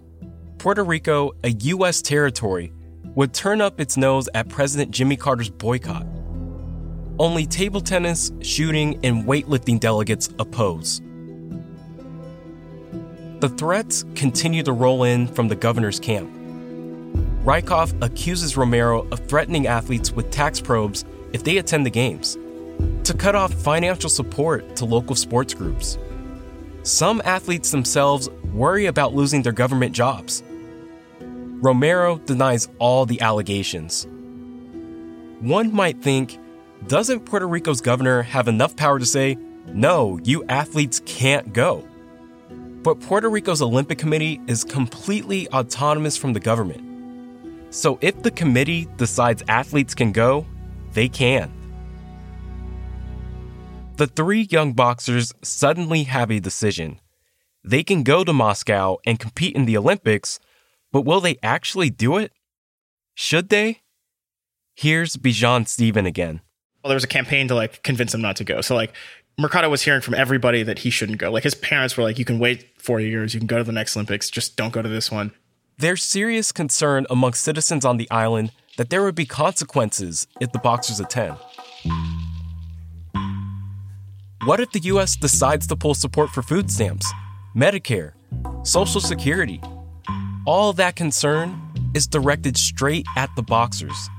Puerto 0.58 0.84
Rico, 0.84 1.32
a 1.44 1.50
U.S. 1.50 2.02
territory, 2.02 2.72
would 3.14 3.32
turn 3.32 3.60
up 3.60 3.80
its 3.80 3.96
nose 3.96 4.28
at 4.34 4.48
President 4.48 4.90
Jimmy 4.90 5.16
Carter's 5.16 5.50
boycott. 5.50 6.06
Only 7.18 7.46
table 7.46 7.80
tennis, 7.80 8.30
shooting, 8.42 9.00
and 9.04 9.24
weightlifting 9.24 9.80
delegates 9.80 10.28
oppose. 10.38 11.00
The 13.40 13.48
threats 13.48 14.04
continue 14.14 14.62
to 14.64 14.72
roll 14.72 15.04
in 15.04 15.28
from 15.28 15.48
the 15.48 15.56
governor's 15.56 16.00
camp. 16.00 16.30
Rieckehoff 17.44 17.94
accuses 18.02 18.56
Romero 18.56 19.06
of 19.10 19.26
threatening 19.28 19.66
athletes 19.66 20.12
with 20.12 20.30
tax 20.30 20.60
probes 20.60 21.04
if 21.32 21.44
they 21.44 21.58
attend 21.58 21.86
the 21.86 21.90
games, 21.90 22.36
to 23.04 23.14
cut 23.14 23.34
off 23.34 23.52
financial 23.52 24.10
support 24.10 24.76
to 24.76 24.84
local 24.84 25.14
sports 25.14 25.54
groups. 25.54 25.98
Some 26.82 27.22
athletes 27.24 27.70
themselves 27.70 28.28
worry 28.52 28.86
about 28.86 29.14
losing 29.14 29.42
their 29.42 29.52
government 29.52 29.92
jobs. 29.94 30.42
Romero 31.20 32.18
denies 32.18 32.68
all 32.78 33.06
the 33.06 33.20
allegations. 33.20 34.06
One 35.40 35.72
might 35.72 36.02
think, 36.02 36.38
doesn't 36.86 37.20
Puerto 37.20 37.46
Rico's 37.46 37.80
governor 37.80 38.22
have 38.22 38.48
enough 38.48 38.74
power 38.76 38.98
to 38.98 39.06
say, 39.06 39.36
no, 39.66 40.18
you 40.24 40.44
athletes 40.48 41.00
can't 41.04 41.52
go? 41.52 41.86
But 42.82 43.00
Puerto 43.00 43.28
Rico's 43.28 43.60
Olympic 43.60 43.98
Committee 43.98 44.40
is 44.46 44.64
completely 44.64 45.48
autonomous 45.50 46.16
from 46.16 46.32
the 46.32 46.40
government. 46.40 46.87
So 47.70 47.98
if 48.00 48.22
the 48.22 48.30
committee 48.30 48.88
decides 48.96 49.42
athletes 49.48 49.94
can 49.94 50.12
go, 50.12 50.46
they 50.92 51.08
can. 51.08 51.52
The 53.96 54.06
three 54.06 54.46
young 54.50 54.72
boxers 54.72 55.32
suddenly 55.42 56.04
have 56.04 56.30
a 56.30 56.40
decision. 56.40 57.00
They 57.64 57.82
can 57.82 58.04
go 58.04 58.24
to 58.24 58.32
Moscow 58.32 58.98
and 59.04 59.18
compete 59.18 59.56
in 59.56 59.66
the 59.66 59.76
Olympics, 59.76 60.38
but 60.92 61.02
will 61.02 61.20
they 61.20 61.36
actually 61.42 61.90
do 61.90 62.16
it? 62.16 62.32
Should 63.14 63.48
they? 63.48 63.80
Here's 64.74 65.16
Bijan 65.16 65.66
Stephen 65.66 66.06
again. 66.06 66.40
Well, 66.82 66.90
there 66.90 66.96
was 66.96 67.04
a 67.04 67.08
campaign 67.08 67.48
to 67.48 67.54
like 67.54 67.82
convince 67.82 68.14
him 68.14 68.20
not 68.22 68.36
to 68.36 68.44
go. 68.44 68.60
So 68.60 68.76
like 68.76 68.94
Mercado 69.36 69.68
was 69.68 69.82
hearing 69.82 70.00
from 70.00 70.14
everybody 70.14 70.62
that 70.62 70.78
he 70.78 70.90
shouldn't 70.90 71.18
go. 71.18 71.30
Like 71.30 71.42
his 71.42 71.56
parents 71.56 71.96
were 71.96 72.04
like, 72.04 72.18
"You 72.18 72.24
can 72.24 72.38
wait 72.38 72.68
four 72.80 73.00
years. 73.00 73.34
You 73.34 73.40
can 73.40 73.48
go 73.48 73.58
to 73.58 73.64
the 73.64 73.72
next 73.72 73.96
Olympics. 73.96 74.30
Just 74.30 74.56
don't 74.56 74.72
go 74.72 74.80
to 74.80 74.88
this 74.88 75.10
one." 75.10 75.32
There's 75.80 76.02
serious 76.02 76.50
concern 76.50 77.06
amongst 77.08 77.44
citizens 77.44 77.84
on 77.84 77.98
the 77.98 78.10
island 78.10 78.50
that 78.78 78.90
there 78.90 79.04
would 79.04 79.14
be 79.14 79.24
consequences 79.24 80.26
if 80.40 80.50
the 80.50 80.58
boxers 80.58 80.98
attend. 80.98 81.36
What 84.44 84.58
if 84.58 84.72
the 84.72 84.80
US 84.80 85.14
decides 85.14 85.68
to 85.68 85.76
pull 85.76 85.94
support 85.94 86.30
for 86.30 86.42
food 86.42 86.68
stamps, 86.68 87.06
Medicare, 87.54 88.14
Social 88.64 89.00
Security? 89.00 89.60
All 90.48 90.72
that 90.72 90.96
concern 90.96 91.60
is 91.94 92.08
directed 92.08 92.56
straight 92.56 93.06
at 93.16 93.30
the 93.36 93.42
boxers. 93.42 94.10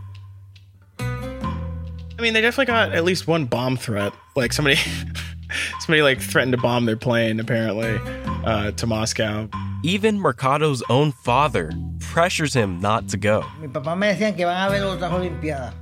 I 1.01 2.21
mean, 2.21 2.33
they 2.33 2.39
definitely 2.39 2.67
got 2.67 2.93
at 2.93 3.03
least 3.03 3.27
one 3.27 3.43
bomb 3.43 3.75
threat. 3.75 4.13
Like 4.33 4.53
somebody, 4.53 4.77
somebody 5.81 6.03
like 6.03 6.21
threatened 6.21 6.53
to 6.53 6.61
bomb 6.61 6.85
their 6.85 6.95
plane 6.95 7.41
apparently 7.41 7.99
uh, 8.45 8.71
to 8.71 8.87
Moscow. 8.87 9.49
Even 9.83 10.19
Mercado's 10.19 10.83
own 10.89 11.11
father 11.11 11.71
pressures 11.99 12.53
him 12.53 12.79
not 12.79 13.07
to 13.09 13.17
go. 13.17 13.45
Mi 13.61 13.67
papá 13.67 13.97
me 13.97 14.07
decían 14.07 14.35
que 14.35 14.45
van 14.45 14.55
a 14.55 14.69
haber 14.69 14.83
otras 14.83 15.11
Olimpiadas. 15.11 15.73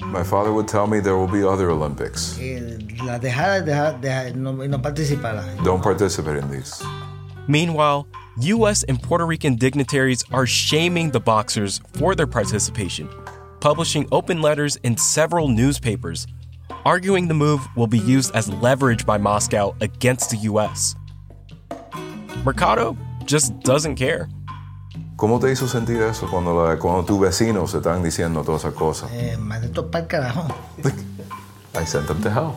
My 0.00 0.22
father 0.22 0.52
would 0.52 0.68
tell 0.68 0.86
me 0.86 1.00
there 1.00 1.16
will 1.16 1.26
be 1.26 1.42
other 1.42 1.70
Olympics. 1.70 2.36
Que 2.36 2.78
las 3.04 3.20
dejara, 3.20 3.64
dejar, 3.64 4.00
dejar, 4.00 4.34
no, 4.34 4.52
no 4.52 4.78
participara. 4.78 5.44
Don't 5.64 5.82
participate 5.82 6.36
in 6.36 6.50
these. 6.50 6.82
Meanwhile, 7.48 8.06
U.S. 8.40 8.84
and 8.84 9.02
Puerto 9.02 9.26
Rican 9.26 9.56
dignitaries 9.56 10.22
are 10.32 10.46
shaming 10.46 11.10
the 11.10 11.18
boxers 11.18 11.80
for 11.94 12.14
their 12.14 12.26
participation, 12.26 13.08
publishing 13.60 14.06
open 14.12 14.40
letters 14.40 14.76
in 14.84 14.96
several 14.96 15.48
newspapers, 15.48 16.26
arguing 16.84 17.26
the 17.26 17.34
move 17.34 17.66
will 17.74 17.88
be 17.88 17.98
used 17.98 18.34
as 18.36 18.48
leverage 18.48 19.04
by 19.04 19.18
Moscow 19.18 19.74
against 19.80 20.30
the 20.30 20.36
U.S. 20.36 20.94
Mercado 22.44 22.96
just 23.26 23.52
doesn't 23.64 23.96
care. 23.96 24.26
¿Cómo 25.16 25.40
te 25.40 25.50
hizo 25.50 25.66
sentir 25.66 26.00
eso 26.02 26.28
cuando, 26.30 26.64
la, 26.64 26.78
cuando 26.78 27.04
tus 27.04 27.18
vecinos 27.20 27.72
se 27.72 27.78
están 27.78 28.02
diciendo 28.02 28.42
todas 28.42 28.62
esas 28.62 28.74
cosas? 28.74 29.10
Eh, 29.12 29.36
mandé 29.38 29.68
todo 29.68 29.90
para 29.90 30.04
el 30.04 30.08
carajo. 30.08 30.46
I 31.74 31.84
sent 31.84 32.06
them 32.06 32.22
to 32.22 32.30
hell. 32.30 32.56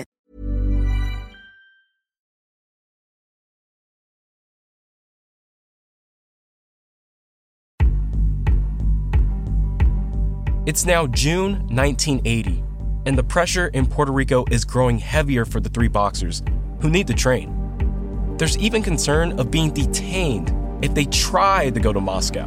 It's 10.67 10.85
now 10.85 11.07
June 11.07 11.53
1980, 11.69 12.63
and 13.07 13.17
the 13.17 13.23
pressure 13.23 13.69
in 13.69 13.87
Puerto 13.87 14.11
Rico 14.11 14.45
is 14.51 14.63
growing 14.63 14.99
heavier 14.99 15.43
for 15.43 15.59
the 15.59 15.69
three 15.69 15.87
boxers 15.87 16.43
who 16.81 16.89
need 16.91 17.07
to 17.07 17.15
train. 17.15 18.35
There's 18.37 18.55
even 18.59 18.83
concern 18.83 19.39
of 19.39 19.49
being 19.49 19.71
detained 19.71 20.53
if 20.85 20.93
they 20.93 21.05
try 21.05 21.71
to 21.71 21.79
go 21.79 21.91
to 21.91 21.99
Moscow. 21.99 22.45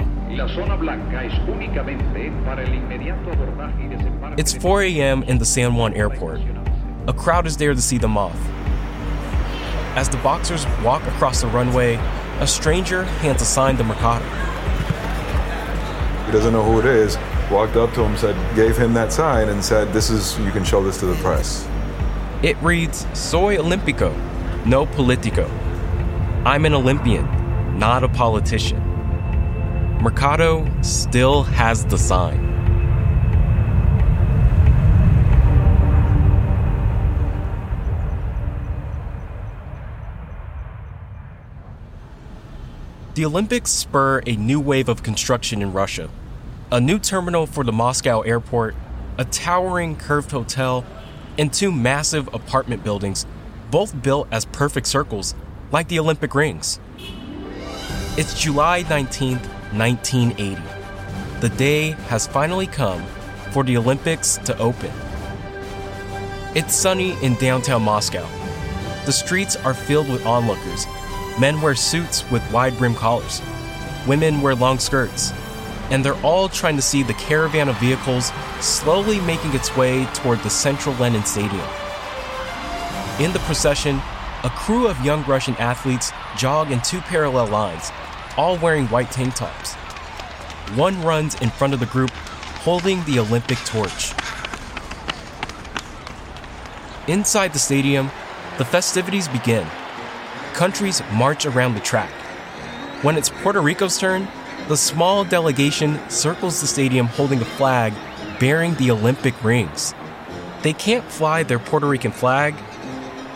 It's 4.39 4.53
4 4.53 4.83
a.m. 4.83 5.25
in 5.25 5.39
the 5.39 5.45
San 5.45 5.75
Juan 5.75 5.93
airport. 5.95 6.41
A 7.09 7.13
crowd 7.13 7.49
is 7.49 7.57
there 7.57 7.75
to 7.75 7.83
see 7.83 7.99
them 7.99 8.17
off. 8.17 8.39
As 9.97 10.09
the 10.09 10.19
boxers 10.19 10.65
walk 10.85 11.03
across 11.09 11.41
the 11.41 11.49
runway, 11.49 11.97
a 12.39 12.47
stranger 12.47 13.03
hands 13.03 13.43
a 13.43 13.45
sign 13.45 13.77
to 13.79 13.83
Mercado. 13.83 14.25
He 16.27 16.31
doesn't 16.31 16.53
know 16.53 16.63
who 16.63 16.79
it 16.79 16.87
is. 16.87 17.19
Walked 17.55 17.77
up 17.77 17.95
to 17.95 18.03
him, 18.03 18.17
said, 18.17 18.35
gave 18.57 18.77
him 18.77 18.95
that 18.95 19.13
sign, 19.13 19.49
and 19.49 19.65
said, 19.65 19.93
"This 19.93 20.11
is 20.11 20.37
you 20.41 20.51
can 20.51 20.65
show 20.65 20.83
this 20.83 20.99
to 20.99 21.07
the 21.07 21.15
press." 21.23 21.65
It 22.43 22.57
reads, 22.61 23.07
"Soy 23.13 23.57
Olímpico, 23.57 24.13
no 24.67 24.87
político." 24.87 25.49
I'm 26.45 26.67
an 26.67 26.75
Olympian, 26.75 27.79
not 27.79 28.03
a 28.03 28.09
politician. 28.09 28.83
Mercado 30.03 30.69
still 30.83 31.45
has 31.45 31.85
the 31.85 31.97
sign. 31.97 32.41
The 43.15 43.25
Olympics 43.25 43.71
spur 43.71 44.23
a 44.27 44.35
new 44.35 44.59
wave 44.59 44.89
of 44.89 45.05
construction 45.05 45.63
in 45.63 45.73
Russia. 45.73 46.09
A 46.75 46.81
new 46.81 46.99
terminal 46.99 47.47
for 47.47 47.63
the 47.63 47.71
Moscow 47.71 48.23
airport, 48.23 48.75
a 49.17 49.25
towering 49.25 49.95
curved 49.95 50.33
hotel, 50.33 50.85
and 51.39 51.53
two 51.53 51.71
massive 51.71 52.29
apartment 52.35 52.83
buildings, 52.83 53.27
both 53.71 54.03
built 54.03 54.27
as 54.33 54.45
perfect 54.47 54.89
circles, 54.89 55.37
like 55.71 55.87
the 55.87 56.01
Olympic 56.01 56.35
rings. 56.35 56.81
It's 58.19 58.35
July 58.43 58.83
19th, 58.83 59.47
1980. 59.73 60.61
The 61.39 61.49
day 61.51 61.91
has 62.09 62.27
finally 62.27 62.67
come 62.67 63.07
for 63.53 63.63
the 63.63 63.77
Olympics 63.77 64.39
to 64.39 64.59
open. 64.59 64.91
It's 66.57 66.75
sunny 66.75 67.13
in 67.23 67.37
downtown 67.37 67.83
Moscow. 67.83 68.29
The 69.07 69.13
streets 69.13 69.55
are 69.55 69.75
filled 69.75 70.09
with 70.11 70.27
onlookers. 70.27 70.87
Men 71.39 71.61
wear 71.61 71.77
suits 71.77 72.29
with 72.33 72.43
wide 72.51 72.77
brim 72.79 72.97
collars. 72.97 73.41
Women 74.09 74.43
wear 74.43 74.57
long 74.57 74.81
skirts. 74.81 75.33
And 75.91 76.05
they're 76.05 76.21
all 76.23 76.49
trying 76.49 76.77
to 76.77 76.83
see 76.83 77.03
the 77.03 77.15
caravan 77.15 77.69
of 77.69 77.79
vehicles 77.79 78.33
slowly 78.61 79.21
making 79.21 79.55
its 79.55 79.77
way 79.77 80.07
toward 80.15 80.39
the 80.41 80.51
central 80.51 80.95
Lenin 80.97 81.25
Stadium. 81.25 81.67
In 83.21 83.33
the 83.33 83.41
procession, 83.41 84.01
a 84.43 84.51
crew 84.51 84.89
of 84.89 85.01
young 85.05 85.25
Russian 85.25 85.55
athletes 85.57 86.13
jog 86.37 86.71
in 86.71 86.81
two 86.81 87.01
parallel 87.01 87.47
lines, 87.49 87.91
all 88.37 88.59
wearing 88.59 88.87
white 88.89 89.11
tank 89.11 89.35
tops. 89.35 89.75
One 90.75 91.01
runs 91.03 91.35
in 91.41 91.51
front 91.51 91.75
of 91.75 91.81
the 91.81 91.87
group, 91.87 92.11
holding 92.11 93.05
the 93.05 93.19
Olympic 93.19 93.59
torch. 93.59 94.13
Inside 97.07 97.53
the 97.53 97.59
stadium, 97.59 98.11
the 98.59 98.65
festivities 98.65 99.29
begin. 99.29 99.67
Countries 100.55 101.03
march 101.13 101.45
around 101.45 101.75
the 101.75 101.81
track. 101.81 102.11
When 103.03 103.17
it's 103.17 103.29
Puerto 103.29 103.61
Rico's 103.61 103.99
turn, 103.99 104.27
the 104.69 104.77
small 104.77 105.25
delegation 105.25 105.99
circles 106.09 106.61
the 106.61 106.67
stadium 106.67 107.07
holding 107.07 107.41
a 107.41 107.45
flag 107.45 107.93
bearing 108.41 108.75
the 108.75 108.91
Olympic 108.91 109.35
rings. 109.45 109.95
They 110.63 110.73
can't 110.73 111.05
fly 111.05 111.43
their 111.43 111.59
Puerto 111.59 111.87
Rican 111.87 112.13
flag, 112.13 112.55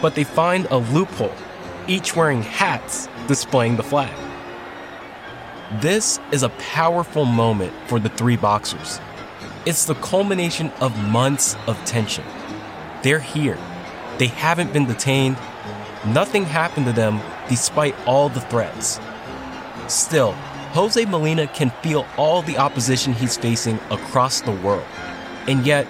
but 0.01 0.15
they 0.15 0.25
find 0.25 0.67
a 0.71 0.79
loophole, 0.79 1.35
each 1.87 2.17
wearing 2.17 2.43
hats 2.43 3.09
displaying 3.27 3.77
the 3.77 3.83
flag. 3.83 4.15
This 5.81 6.19
is 6.33 6.43
a 6.43 6.49
powerful 6.49 7.27
moment 7.27 7.75
for 7.89 8.01
the 8.01 8.09
three 8.09 8.37
boxers. 8.37 8.99
It's 9.67 9.85
the 9.85 9.97
culmination 9.97 10.71
of 10.81 10.97
months 11.11 11.57
of 11.67 11.77
tension. 11.85 12.25
They're 13.03 13.21
here. 13.21 13.59
They 14.17 14.29
haven't 14.29 14.73
been 14.73 14.87
detained. 14.87 15.37
Nothing 16.07 16.45
happened 16.45 16.87
to 16.87 16.93
them 16.93 17.21
despite 17.51 17.95
all 18.07 18.31
the 18.31 18.41
threats. 18.41 18.99
Still, 19.89 20.35
Jose 20.79 21.05
Molina 21.07 21.49
can 21.49 21.71
feel 21.83 22.07
all 22.17 22.41
the 22.43 22.57
opposition 22.57 23.13
he's 23.13 23.37
facing 23.37 23.81
across 23.91 24.43
the 24.43 24.53
world. 24.53 24.87
And 25.49 25.67
yet, 25.67 25.89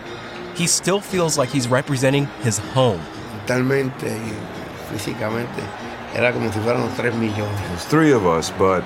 he 0.54 0.66
still 0.66 0.98
feels 0.98 1.36
like 1.36 1.50
he's 1.50 1.68
representing 1.68 2.24
his 2.40 2.56
home. 2.56 2.98
Mentalmente 3.46 4.08
y 4.08 4.32
físicamente 4.88 5.62
era 6.14 6.32
como 6.32 6.50
si 6.50 6.58
fueran 6.60 6.88
tres 6.96 7.14
millones. 7.16 7.60
There's 7.68 7.84
three 7.84 8.12
of 8.12 8.24
us, 8.26 8.50
but 8.52 8.82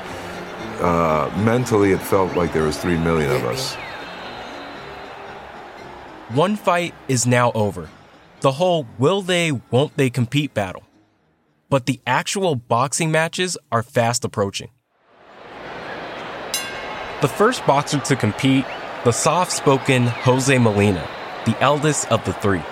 uh, 0.81 1.31
mentally 1.45 1.93
it 1.93 2.01
felt 2.03 2.35
like 2.35 2.53
there 2.53 2.65
was 2.65 2.77
three 2.77 2.99
million 2.99 3.31
of 3.31 3.45
us. 3.45 3.77
One 6.35 6.57
fight 6.57 6.97
is 7.07 7.29
now 7.29 7.53
over. 7.53 7.89
The 8.41 8.51
whole 8.51 8.89
will 8.99 9.23
they, 9.23 9.53
won't 9.71 9.97
they 9.97 10.11
compete 10.11 10.53
battle. 10.53 10.83
But 11.71 11.87
the 11.87 12.01
actual 12.09 12.57
boxing 12.57 13.13
matches 13.13 13.57
are 13.71 13.85
fast 13.85 14.25
approaching. 14.25 14.71
The 17.23 17.29
first 17.29 17.65
boxer 17.67 18.01
to 18.01 18.17
compete, 18.17 18.65
the 19.05 19.13
soft 19.13 19.53
spoken 19.53 20.09
Jose 20.09 20.59
Molina, 20.59 21.09
the 21.47 21.57
eldest 21.63 22.11
of 22.11 22.25
the 22.25 22.33
three. 22.33 22.63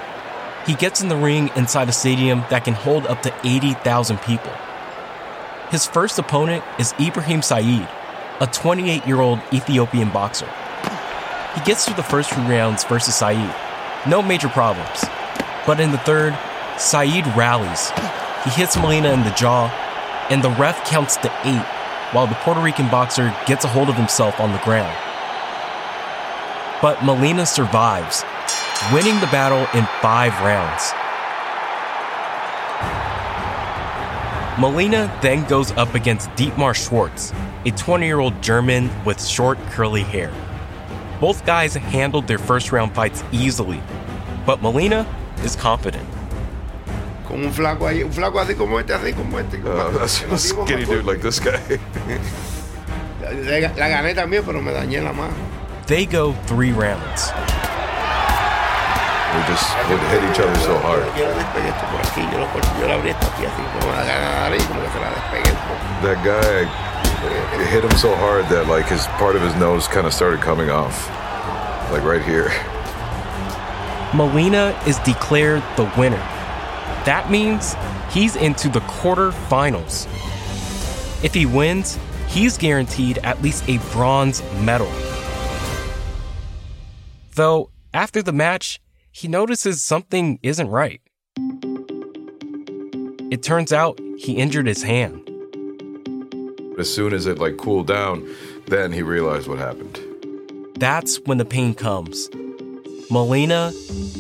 He 0.67 0.75
gets 0.75 1.01
in 1.01 1.09
the 1.09 1.15
ring 1.15 1.53
inside 1.55 1.89
a 1.89 1.93
stadium 1.93 2.43
that 2.51 2.65
can 2.65 2.75
hold 2.75 3.07
up 3.07 3.23
to 3.23 3.33
80,000 3.45 4.21
people. 4.23 4.51
His 5.71 5.87
first 5.87 6.19
opponent 6.19 6.65
is 6.81 6.95
Ibrahim 6.99 7.43
Said, 7.43 7.89
a 8.41 8.49
28 8.49 9.07
year 9.07 9.21
old 9.21 9.39
Ethiopian 9.53 10.11
boxer. 10.11 10.53
He 11.55 11.61
gets 11.61 11.85
through 11.85 11.95
the 11.95 12.03
first 12.03 12.31
few 12.31 12.43
rounds 12.43 12.83
versus 12.83 13.15
Said. 13.15 13.55
No 14.09 14.21
major 14.21 14.49
problems. 14.49 15.05
But 15.65 15.79
in 15.79 15.93
the 15.93 15.99
third, 15.99 16.37
Said 16.77 17.25
rallies. 17.37 17.91
He 18.43 18.51
hits 18.51 18.77
Molina 18.77 19.13
in 19.13 19.23
the 19.23 19.31
jaw, 19.31 19.69
and 20.29 20.43
the 20.43 20.51
ref 20.51 20.85
counts 20.91 21.19
to 21.19 21.33
eight 21.45 21.80
while 22.13 22.27
the 22.27 22.35
Puerto 22.37 22.61
Rican 22.61 22.89
boxer 22.91 23.35
gets 23.47 23.65
a 23.65 23.69
hold 23.69 23.89
of 23.89 23.95
himself 23.95 24.41
on 24.41 24.53
the 24.53 24.59
ground. 24.59 24.97
But 26.83 27.05
Molina 27.05 27.47
survives, 27.47 28.25
winning 28.93 29.21
the 29.21 29.27
battle 29.27 29.67
in 29.79 29.87
five 30.01 30.33
rounds. 30.41 30.93
Molina 34.61 35.17
then 35.23 35.47
goes 35.49 35.73
up 35.73 35.95
against 35.95 36.29
Dietmar 36.31 36.75
Schwartz, 36.75 37.33
a 37.65 37.71
20 37.71 38.05
year 38.05 38.19
old 38.19 38.43
German 38.43 38.91
with 39.05 39.25
short, 39.25 39.59
curly 39.71 40.03
hair. 40.03 40.33
Both 41.21 41.47
guys 41.47 41.75
handled 41.75 42.27
their 42.27 42.39
first 42.39 42.73
round 42.73 42.95
fights 42.95 43.23
easily, 43.33 43.81
but 44.45 44.61
Molina 44.61 45.07
is 45.45 45.55
confident. 45.55 46.09
Como 47.31 47.45
un 47.47 47.53
flaco 47.53 47.87
ahí, 47.87 48.03
un 48.03 48.13
flaco 48.13 48.41
así 48.41 48.55
como 48.57 48.79
este, 48.81 48.93
así 48.93 49.13
como 49.13 49.39
este. 49.39 49.61
como- 49.61 49.75
Uh, 49.77 49.99
that's 49.99 50.23
a 50.25 50.37
skinny 50.37 50.85
dude 50.85 51.05
like 51.07 51.23
this 51.23 51.39
guy. 51.41 51.59
La, 53.21 53.61
la 53.77 53.89
gané 53.89 54.15
también, 54.15 54.43
pero 54.45 54.61
me 54.61 54.73
dañé 54.73 55.01
la 55.01 55.13
mano. 55.13 55.33
They 55.87 56.07
go 56.07 56.35
three 56.47 56.73
rounds. 56.73 57.33
we 59.31 59.41
just 59.47 59.71
would 59.89 60.01
hit 60.11 60.23
each 60.29 60.41
other 60.41 60.59
so 60.59 60.77
hard. 60.79 61.05
Yo 61.17 61.25
le 61.27 61.35
despegué 61.35 61.69
esto 61.69 61.87
por 61.87 62.01
aquí, 62.01 62.23
yo, 62.33 62.39
lo, 62.39 62.47
cor- 62.49 62.81
yo 62.81 62.87
le 62.89 62.95
abrí 62.95 63.11
esto 63.11 63.27
aquí 63.29 63.45
así, 63.47 63.63
como 63.79 63.93
la 63.93 64.05
gané 64.05 64.57
y 64.57 64.63
como 64.67 64.81
que 64.83 64.89
se 64.91 64.99
la 65.01 65.11
despegué 65.11 65.51
un 65.51 65.59
poco. 65.71 65.85
That 66.03 66.19
guy 66.25 66.67
hit 67.71 67.85
him 67.85 67.97
so 67.97 68.15
hard 68.17 68.49
that 68.49 68.67
like 68.67 68.89
his 68.89 69.07
part 69.19 69.37
of 69.37 69.43
his 69.43 69.55
nose 69.55 69.87
kind 69.87 70.07
of 70.07 70.13
started 70.13 70.41
coming 70.41 70.71
off, 70.71 71.09
like 71.93 72.03
right 72.05 72.23
here. 72.25 72.51
Molina 74.13 74.75
is 74.87 74.99
declared 75.05 75.63
the 75.77 75.85
winner. 75.97 76.21
That 77.05 77.31
means 77.31 77.75
he's 78.11 78.37
into 78.37 78.69
the 78.69 78.81
quarterfinals. 78.81 80.07
If 81.25 81.35
he 81.35 81.47
wins, 81.47 81.99
he's 82.29 82.59
guaranteed 82.59 83.19
at 83.19 83.43
least 83.43 83.69
a 83.69 83.79
bronze 83.93 84.43
medal. 84.61 84.91
Though, 87.35 87.71
after 87.95 88.23
the 88.23 88.33
match, 88.33 88.81
he 89.13 89.29
notices 89.29 89.83
something 89.83 90.39
isn't 90.43 90.69
right. 90.69 91.01
It 93.31 93.43
turns 93.43 93.73
out 93.73 93.99
he 94.19 94.35
injured 94.35 94.67
his 94.67 94.83
hand. 94.83 95.27
As 96.79 96.93
soon 96.93 97.13
as 97.13 97.27
it 97.27 97.39
like 97.39 97.57
cooled 97.57 97.87
down, 97.87 98.29
then 98.67 98.93
he 98.93 99.03
realized 99.03 99.49
what 99.49 99.59
happened. 99.59 99.99
That's 100.77 101.21
when 101.21 101.39
the 101.39 101.45
pain 101.45 101.75
comes. 101.75 102.29
Molina 103.11 103.73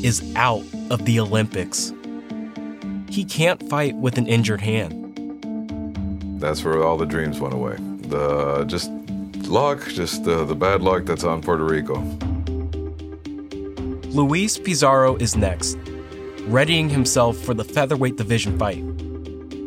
is 0.02 0.22
out 0.36 0.64
of 0.90 1.04
the 1.04 1.20
Olympics. 1.20 1.92
He 3.10 3.24
can't 3.24 3.68
fight 3.68 3.96
with 3.96 4.18
an 4.18 4.28
injured 4.28 4.60
hand. 4.60 4.96
That's 6.40 6.62
where 6.64 6.82
all 6.84 6.96
the 6.96 7.06
dreams 7.06 7.40
went 7.40 7.54
away. 7.54 7.74
The 8.02 8.64
just 8.66 8.90
luck, 9.48 9.84
just 9.88 10.24
the, 10.24 10.44
the 10.44 10.54
bad 10.54 10.80
luck 10.80 11.06
that's 11.06 11.24
on 11.24 11.42
Puerto 11.42 11.64
Rico. 11.64 12.00
Luis 14.10 14.58
Pizarro 14.58 15.16
is 15.16 15.36
next, 15.36 15.76
readying 16.46 16.88
himself 16.88 17.36
for 17.36 17.52
the 17.52 17.64
featherweight 17.64 18.16
division 18.16 18.56
fight. 18.56 18.84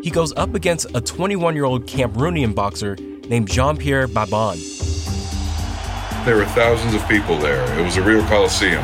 He 0.02 0.10
goes 0.10 0.34
up 0.38 0.56
against 0.56 0.88
a 0.96 1.02
21 1.02 1.54
year 1.54 1.66
old 1.66 1.86
Cameroonian 1.86 2.56
boxer 2.56 2.96
named 3.28 3.50
Jean 3.50 3.76
Pierre 3.76 4.08
Babon. 4.08 4.58
There 6.26 6.38
were 6.38 6.46
thousands 6.46 6.94
of 6.94 7.06
people 7.10 7.38
there. 7.38 7.62
It 7.78 7.84
was 7.84 7.98
a 7.98 8.02
real 8.02 8.24
coliseum. 8.28 8.84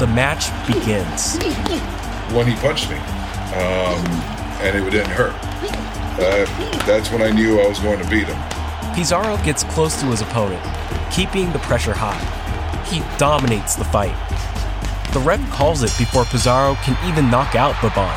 The 0.00 0.08
match 0.12 0.50
begins. 0.66 1.38
When 2.34 2.48
he 2.48 2.56
punched 2.56 2.90
me, 2.90 2.98
um, 3.54 4.06
and 4.62 4.76
it 4.76 4.90
didn't 4.90 5.10
hurt. 5.10 5.34
Uh, 6.18 6.46
that's 6.86 7.10
when 7.10 7.22
I 7.22 7.30
knew 7.30 7.60
I 7.60 7.68
was 7.68 7.78
going 7.78 7.98
to 8.02 8.08
beat 8.08 8.26
him. 8.26 8.94
Pizarro 8.94 9.36
gets 9.44 9.64
close 9.64 9.98
to 10.00 10.06
his 10.06 10.20
opponent, 10.20 10.62
keeping 11.10 11.50
the 11.52 11.58
pressure 11.60 11.94
high. 11.94 12.20
He 12.84 13.02
dominates 13.18 13.74
the 13.74 13.84
fight. 13.84 14.16
The 15.12 15.20
ref 15.20 15.40
calls 15.50 15.82
it 15.82 15.92
before 15.98 16.24
Pizarro 16.24 16.74
can 16.82 16.96
even 17.08 17.30
knock 17.30 17.54
out 17.54 17.74
Babon. 17.82 18.12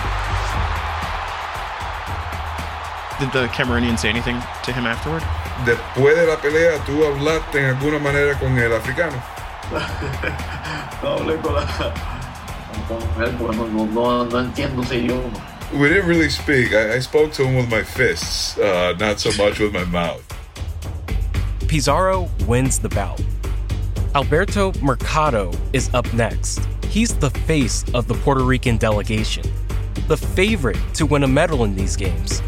Did 3.19 3.31
the 3.31 3.47
Cameroonian 3.47 3.97
say 3.97 4.09
anything 4.09 4.41
to 4.63 4.73
him 4.73 4.85
afterward? 4.85 5.23
Después 5.63 6.15
de 6.15 6.25
la 6.27 6.35
pelea, 6.35 6.83
¿tú 6.85 7.05
hablaste 7.05 7.59
en 7.59 7.75
alguna 7.75 7.99
manera 7.99 8.37
con 8.37 8.57
el 8.57 8.73
africano? 8.73 9.15
no 11.01 11.17
hablé 11.17 11.37
con, 11.41 11.53
la, 11.53 11.93
We 15.73 15.89
didn't 15.89 16.07
really 16.07 16.29
speak. 16.29 16.73
I, 16.73 16.95
I 16.95 16.99
spoke 16.99 17.31
to 17.33 17.43
him 17.43 17.55
with 17.55 17.69
my 17.69 17.81
fists, 17.81 18.57
uh, 18.59 18.95
not 18.99 19.19
so 19.19 19.31
much 19.43 19.59
with 19.59 19.73
my 19.73 19.85
mouth. 19.85 20.23
Pizarro 21.67 22.29
wins 22.47 22.77
the 22.77 22.89
bout. 22.89 23.19
Alberto 24.13 24.71
Mercado 24.81 25.51
is 25.73 25.91
up 25.93 26.11
next. 26.13 26.59
He's 26.87 27.15
the 27.15 27.31
face 27.31 27.83
of 27.93 28.07
the 28.07 28.13
Puerto 28.13 28.43
Rican 28.43 28.77
delegation, 28.77 29.43
the 30.07 30.15
favorite 30.15 30.77
to 30.93 31.07
win 31.07 31.23
a 31.23 31.27
medal 31.27 31.63
in 31.63 31.75
these 31.75 31.95
games. 31.95 32.41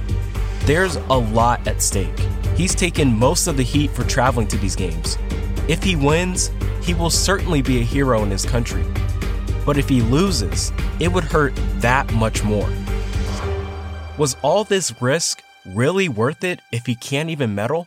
There's 0.61 0.97
a 0.97 1.17
lot 1.17 1.67
at 1.67 1.81
stake. 1.81 2.17
He's 2.55 2.75
taken 2.75 3.11
most 3.11 3.47
of 3.47 3.57
the 3.57 3.63
heat 3.63 3.89
for 3.89 4.03
traveling 4.03 4.47
to 4.49 4.57
these 4.57 4.75
games. 4.75 5.17
If 5.67 5.83
he 5.83 5.95
wins, 5.95 6.51
he 6.81 6.93
will 6.93 7.09
certainly 7.09 7.61
be 7.61 7.79
a 7.79 7.83
hero 7.83 8.23
in 8.23 8.29
his 8.29 8.45
country. 8.45 8.85
But 9.67 9.77
if 9.77 9.89
he 9.89 10.01
loses, 10.01 10.71
it 10.97 11.11
would 11.11 11.25
hurt 11.25 11.53
that 11.81 12.11
much 12.13 12.41
more. 12.41 12.69
Was 14.17 14.37
all 14.41 14.63
this 14.63 15.01
risk 15.01 15.43
really 15.65 16.07
worth 16.07 16.45
it 16.45 16.61
if 16.71 16.85
he 16.85 16.95
can't 16.95 17.29
even 17.29 17.53
medal? 17.53 17.85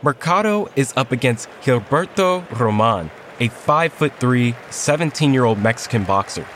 Mercado 0.00 0.70
is 0.74 0.94
up 0.96 1.12
against 1.12 1.50
Gilberto 1.60 2.50
Roman, 2.58 3.10
a 3.38 3.50
5'3, 3.50 4.54
17 4.70 5.34
year 5.34 5.44
old 5.44 5.58
Mexican 5.58 6.04
boxer. 6.04 6.46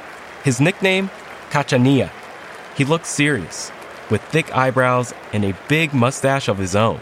His 0.43 0.59
nickname? 0.59 1.11
Cachanilla. 1.51 2.11
He 2.79 2.87
looks 2.87 3.11
serious, 3.11 3.71
with 4.09 4.23
thick 4.23 4.57
eyebrows 4.57 5.13
and 5.35 5.45
a 5.45 5.57
big 5.69 5.93
mustache 5.93 6.49
of 6.49 6.57
his 6.57 6.75
own. 6.75 6.99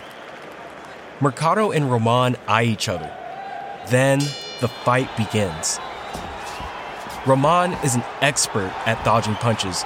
Mercado 1.20 1.70
and 1.70 1.88
Roman 1.88 2.34
eye 2.48 2.64
each 2.64 2.88
other. 2.88 3.14
Then 3.90 4.20
the 4.60 4.68
fight 4.68 5.08
begins. 5.16 5.78
Roman 7.26 7.72
is 7.84 7.94
an 7.94 8.02
expert 8.20 8.72
at 8.86 9.02
dodging 9.04 9.34
punches. 9.36 9.84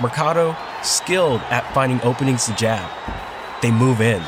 Mercado, 0.00 0.56
skilled 0.82 1.40
at 1.50 1.72
finding 1.74 2.00
openings 2.02 2.46
to 2.46 2.54
jab. 2.54 2.90
They 3.62 3.70
move 3.70 4.00
in. 4.00 4.22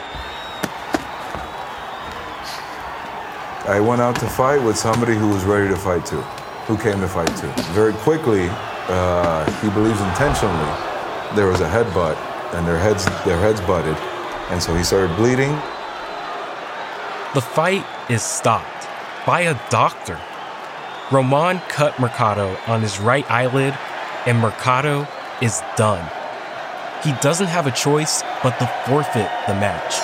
I 3.66 3.79
went 3.81 4.00
out 4.00 4.16
to 4.16 4.29
fight 4.29 4.59
with 4.59 4.76
somebody 4.76 5.14
who 5.14 5.29
was 5.29 5.44
ready 5.44 5.68
to 5.68 5.76
fight 5.76 6.05
too, 6.05 6.20
who 6.66 6.76
came 6.76 7.00
to 7.00 7.09
fight 7.09 7.35
too. 7.37 7.50
Very 7.72 7.92
quickly, 7.92 8.48
uh, 8.88 9.44
he 9.61 9.70
believes 9.70 10.00
intentionally 10.00 10.70
there 11.37 11.46
was 11.46 11.61
a 11.61 11.68
headbutt, 11.68 12.16
and 12.55 12.66
their 12.66 12.79
heads 12.79 13.05
their 13.24 13.38
heads 13.38 13.61
butted, 13.61 13.96
and 14.50 14.61
so 14.61 14.74
he 14.74 14.83
started 14.83 15.14
bleeding. 15.16 15.53
The 17.35 17.40
fight 17.40 17.87
is 18.11 18.22
stopped 18.22 18.89
by 19.31 19.43
a 19.43 19.71
doctor. 19.71 20.19
Roman 21.12 21.61
cut 21.69 22.01
Mercado 22.01 22.57
on 22.66 22.83
his 22.83 22.99
right 22.99 23.25
eyelid, 23.31 23.79
and 24.27 24.37
Mercado 24.40 25.07
is 25.40 25.62
done. 25.77 26.05
He 27.05 27.12
doesn't 27.23 27.47
have 27.47 27.69
a 27.69 27.71
choice 27.71 28.25
but 28.43 28.59
to 28.59 28.66
forfeit 28.88 29.31
the 29.47 29.55
match. 29.55 29.95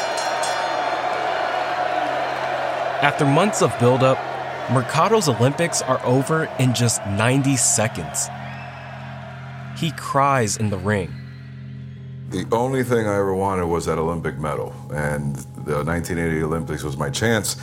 After 3.03 3.25
months 3.25 3.63
of 3.63 3.77
buildup, 3.81 4.17
Mercado's 4.71 5.29
Olympics 5.29 5.83
are 5.83 6.01
over 6.07 6.45
in 6.61 6.73
just 6.73 7.05
90 7.05 7.57
seconds. 7.57 8.29
He 9.77 9.91
cries 9.91 10.57
in 10.57 10.71
the 10.71 10.79
ring. 10.79 11.13
The 12.31 12.47
only 12.53 12.85
thing 12.85 13.09
I 13.09 13.17
ever 13.17 13.35
wanted 13.35 13.67
was 13.67 13.87
that 13.87 13.99
Olympic 13.99 14.39
medal, 14.39 14.73
and 14.93 15.35
the 15.67 15.83
1980 15.83 16.45
Olympics 16.45 16.85
was 16.85 16.97
my 16.97 17.11
chance. 17.11 17.57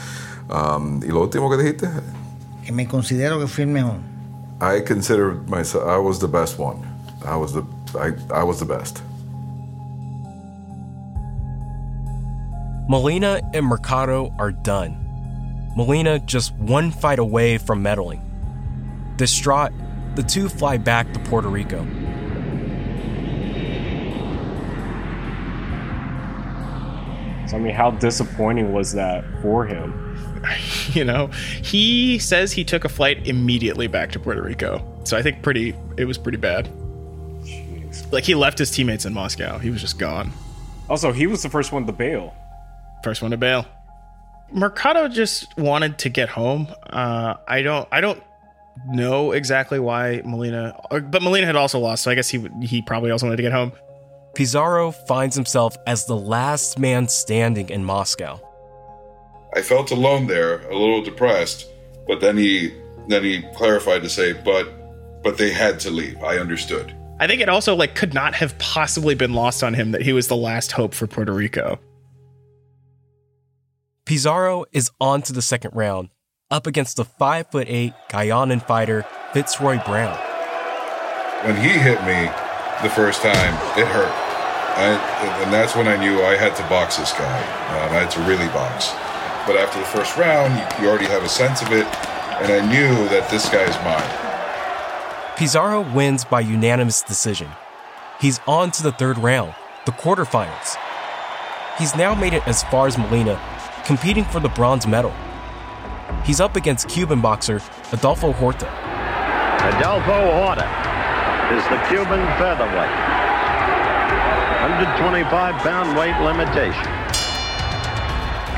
Um, 0.49 1.01
y 1.03 1.07
lo 1.07 1.21
último 1.21 1.49
que 1.49 1.57
dijiste? 1.57 1.89
Que 2.63 2.71
me 2.71 2.85
considero 2.85 3.39
que 3.39 3.47
fui 3.47 3.63
el 3.63 3.69
mejor. 3.69 3.99
I 4.61 4.81
consider 4.81 5.33
myself. 5.47 5.87
I 5.87 5.97
was 5.97 6.19
the 6.19 6.27
best 6.27 6.57
one. 6.59 6.85
I 7.25 7.35
was 7.35 7.53
the. 7.53 7.63
I, 7.95 8.13
I 8.33 8.43
was 8.43 8.59
the 8.59 8.65
best. 8.65 9.01
Molina 12.87 13.41
and 13.53 13.65
Mercado 13.65 14.33
are 14.37 14.51
done. 14.51 14.97
Molina 15.75 16.19
just 16.19 16.53
one 16.55 16.91
fight 16.91 17.17
away 17.17 17.57
from 17.57 17.83
medaling. 17.83 18.21
Distraught, 19.17 19.71
the 20.15 20.23
two 20.23 20.49
fly 20.49 20.77
back 20.77 21.11
to 21.13 21.19
Puerto 21.21 21.47
Rico. 21.47 21.79
So, 27.47 27.57
I 27.57 27.59
mean, 27.59 27.73
how 27.73 27.91
disappointing 27.91 28.73
was 28.73 28.93
that 28.93 29.23
for 29.41 29.65
him? 29.65 30.02
You 30.93 31.05
know, 31.05 31.27
he 31.27 32.19
says 32.19 32.51
he 32.51 32.63
took 32.63 32.85
a 32.85 32.89
flight 32.89 33.25
immediately 33.25 33.87
back 33.87 34.11
to 34.11 34.19
Puerto 34.19 34.43
Rico. 34.43 34.85
So 35.05 35.17
I 35.17 35.23
think 35.23 35.41
pretty 35.41 35.73
it 35.97 36.05
was 36.05 36.17
pretty 36.17 36.37
bad. 36.37 36.69
Jeez. 37.41 38.11
Like 38.11 38.23
he 38.25 38.35
left 38.35 38.59
his 38.59 38.69
teammates 38.69 39.05
in 39.05 39.13
Moscow. 39.13 39.57
He 39.57 39.69
was 39.69 39.81
just 39.81 39.97
gone. 39.97 40.31
Also, 40.89 41.11
he 41.11 41.25
was 41.25 41.41
the 41.41 41.49
first 41.49 41.71
one 41.71 41.87
to 41.87 41.93
bail. 41.93 42.35
First 43.03 43.21
one 43.21 43.31
to 43.31 43.37
bail. 43.37 43.65
Mercado 44.51 45.07
just 45.07 45.57
wanted 45.57 45.97
to 45.99 46.09
get 46.09 46.29
home. 46.29 46.67
Uh, 46.91 47.35
I 47.47 47.61
don't. 47.63 47.87
I 47.91 48.01
don't 48.01 48.21
know 48.87 49.31
exactly 49.31 49.79
why 49.79 50.21
Molina, 50.23 50.79
but 50.91 51.21
Molina 51.21 51.47
had 51.47 51.55
also 51.55 51.79
lost, 51.79 52.03
so 52.03 52.11
I 52.11 52.15
guess 52.15 52.29
he 52.29 52.47
he 52.61 52.81
probably 52.81 53.09
also 53.09 53.25
wanted 53.25 53.37
to 53.37 53.43
get 53.43 53.51
home. 53.51 53.71
Pizarro 54.35 54.91
finds 54.91 55.35
himself 55.35 55.75
as 55.87 56.05
the 56.05 56.15
last 56.15 56.77
man 56.77 57.07
standing 57.07 57.69
in 57.69 57.83
Moscow. 57.83 58.39
I 59.55 59.61
felt 59.61 59.91
alone 59.91 60.27
there, 60.27 60.67
a 60.69 60.77
little 60.77 61.01
depressed, 61.03 61.67
but 62.07 62.19
then 62.19 62.37
he 62.37 62.73
then 63.07 63.23
he 63.23 63.43
clarified 63.55 64.01
to 64.03 64.09
say, 64.09 64.33
"But 64.33 65.23
but 65.23 65.37
they 65.37 65.51
had 65.51 65.79
to 65.81 65.91
leave. 65.91 66.21
I 66.23 66.37
understood." 66.37 66.95
I 67.19 67.27
think 67.27 67.41
it 67.41 67.49
also 67.49 67.75
like 67.75 67.95
could 67.95 68.13
not 68.13 68.33
have 68.35 68.57
possibly 68.57 69.15
been 69.15 69.33
lost 69.33 69.63
on 69.63 69.73
him 69.73 69.91
that 69.91 70.01
he 70.01 70.13
was 70.13 70.27
the 70.27 70.35
last 70.35 70.71
hope 70.71 70.93
for 70.93 71.07
Puerto 71.07 71.31
Rico. 71.31 71.79
Pizarro 74.05 74.65
is 74.73 74.91
on 74.99 75.21
to 75.21 75.33
the 75.33 75.41
second 75.41 75.71
round, 75.73 76.09
up 76.51 76.67
against 76.67 76.97
the 76.97 77.05
5'8 77.05 77.93
Guyanan 78.09 78.61
fighter 78.61 79.05
Fitzroy 79.31 79.81
Brown. 79.85 80.17
When 81.45 81.55
he 81.55 81.69
hit 81.69 82.03
me 82.03 82.29
the 82.81 82.89
first 82.89 83.21
time, 83.21 83.53
it 83.79 83.87
hurt. 83.87 84.11
I, 84.75 85.43
and 85.43 85.53
that's 85.53 85.75
when 85.75 85.87
I 85.87 85.95
knew 85.95 86.21
I 86.23 86.35
had 86.35 86.55
to 86.57 86.63
box 86.63 86.97
this 86.97 87.13
guy. 87.13 87.39
Um, 87.69 87.95
I 87.95 87.99
had 88.01 88.11
to 88.11 88.19
really 88.21 88.47
box. 88.47 88.91
But 89.45 89.57
after 89.57 89.79
the 89.79 89.85
first 89.85 90.15
round, 90.15 90.53
you, 90.53 90.83
you 90.83 90.89
already 90.89 91.07
have 91.07 91.23
a 91.23 91.29
sense 91.29 91.61
of 91.61 91.71
it, 91.73 91.85
and 92.39 92.51
I 92.51 92.65
knew 92.65 93.09
that 93.09 93.29
this 93.29 93.49
guy 93.49 93.63
is 93.63 93.75
mine. 93.83 95.37
Pizarro 95.37 95.81
wins 95.93 96.23
by 96.23 96.39
unanimous 96.39 97.01
decision. 97.01 97.49
He's 98.21 98.39
on 98.47 98.71
to 98.71 98.83
the 98.83 98.93
third 98.93 99.17
round, 99.17 99.53
the 99.85 99.91
quarterfinals. 99.91 100.77
He's 101.77 101.95
now 101.95 102.15
made 102.15 102.33
it 102.33 102.47
as 102.47 102.63
far 102.63 102.87
as 102.87 102.97
Molina, 102.97 103.41
competing 103.85 104.23
for 104.23 104.39
the 104.39 104.49
bronze 104.49 104.87
medal. 104.87 105.13
He's 106.23 106.39
up 106.39 106.55
against 106.55 106.87
Cuban 106.87 107.19
boxer 107.19 107.61
Adolfo 107.91 108.31
Horta. 108.31 108.67
Adolfo 109.75 110.31
Horta 110.39 110.69
is 111.51 111.63
the 111.65 111.83
Cuban 111.89 112.23
featherweight. 112.39 112.95
125 114.63 115.55
pound 115.63 115.97
weight 115.97 116.15
limitation. 116.23 117.02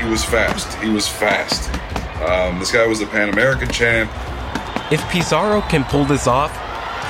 He 0.06 0.12
was 0.12 0.24
fast. 0.24 0.78
He 0.78 0.88
was 0.88 1.08
fast. 1.08 1.66
Um, 2.22 2.60
this 2.60 2.70
guy 2.70 2.86
was 2.86 3.00
the 3.00 3.06
Pan 3.06 3.28
American 3.28 3.68
champ. 3.68 4.08
If 4.92 5.02
Pizarro 5.10 5.62
can 5.62 5.82
pull 5.82 6.04
this 6.04 6.28
off, 6.28 6.54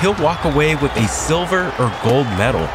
he'll 0.01 0.17
walk 0.17 0.45
away 0.45 0.73
with 0.73 0.89
a 0.97 1.07
silver 1.07 1.69
or 1.77 1.93
gold 2.01 2.25
medal. 2.41 2.65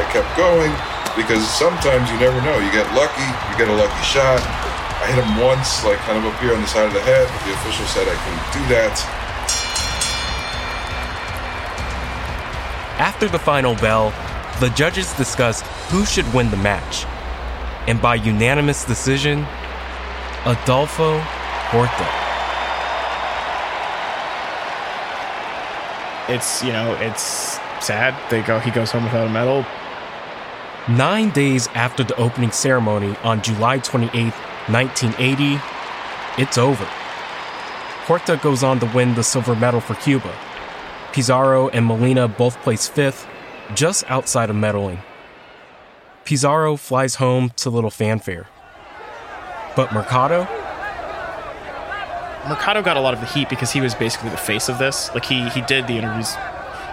I 0.00 0.08
kept 0.08 0.32
going 0.32 0.72
because 1.12 1.46
sometimes 1.46 2.08
you 2.08 2.16
never 2.16 2.40
know. 2.40 2.56
You 2.56 2.72
get 2.72 2.88
lucky, 2.96 3.20
you 3.20 3.58
get 3.60 3.68
a 3.68 3.76
lucky 3.76 4.00
shot, 4.00 4.40
I 4.40 5.12
hit 5.12 5.22
him 5.22 5.36
once, 5.36 5.84
like 5.84 5.98
kind 6.08 6.16
of 6.16 6.24
up 6.24 6.40
here 6.40 6.54
on 6.54 6.62
the 6.62 6.66
side 6.66 6.86
of 6.86 6.94
the 6.94 7.02
head. 7.02 7.28
but 7.28 7.44
The 7.44 7.52
official 7.52 7.84
said 7.84 8.08
I 8.08 8.16
couldn't 8.16 8.48
do 8.56 8.64
that. 8.72 8.96
After 12.96 13.28
the 13.28 13.38
final 13.38 13.74
bell, 13.74 14.08
the 14.58 14.70
judges 14.70 15.12
discussed 15.18 15.66
who 15.92 16.06
should 16.06 16.32
win 16.32 16.50
the 16.50 16.56
match. 16.56 17.04
And 17.86 18.00
by 18.00 18.14
unanimous 18.14 18.84
decision, 18.84 19.46
Adolfo 20.46 21.18
Horta. 21.70 22.08
It's 26.32 26.62
you 26.62 26.72
know 26.72 26.94
it's 27.00 27.58
sad. 27.80 28.14
They 28.30 28.42
go 28.42 28.58
he 28.60 28.70
goes 28.70 28.90
home 28.92 29.04
without 29.04 29.26
a 29.26 29.30
medal. 29.30 29.64
Nine 30.88 31.30
days 31.30 31.68
after 31.68 32.02
the 32.02 32.16
opening 32.16 32.50
ceremony 32.50 33.16
on 33.22 33.40
July 33.40 33.78
28, 33.78 34.32
1980, 34.32 35.60
it's 36.38 36.58
over. 36.58 36.84
Horta 38.06 38.40
goes 38.42 38.64
on 38.64 38.80
to 38.80 38.86
win 38.86 39.14
the 39.14 39.22
silver 39.22 39.54
medal 39.54 39.80
for 39.80 39.94
Cuba. 39.94 40.34
Pizarro 41.12 41.68
and 41.68 41.86
Molina 41.86 42.26
both 42.26 42.60
place 42.62 42.88
fifth, 42.88 43.28
just 43.74 44.02
outside 44.10 44.50
of 44.50 44.56
medaling. 44.56 44.98
Pizarro 46.24 46.76
flies 46.76 47.16
home 47.16 47.50
to 47.56 47.70
little 47.70 47.90
fanfare. 47.90 48.46
But 49.74 49.92
Mercado? 49.92 50.46
Mercado 52.48 52.82
got 52.82 52.96
a 52.96 53.00
lot 53.00 53.14
of 53.14 53.20
the 53.20 53.26
heat 53.26 53.48
because 53.48 53.72
he 53.72 53.80
was 53.80 53.94
basically 53.94 54.30
the 54.30 54.36
face 54.36 54.68
of 54.68 54.78
this. 54.78 55.12
Like 55.14 55.24
he 55.24 55.48
he 55.50 55.60
did 55.62 55.86
the 55.86 55.96
interviews. 55.98 56.34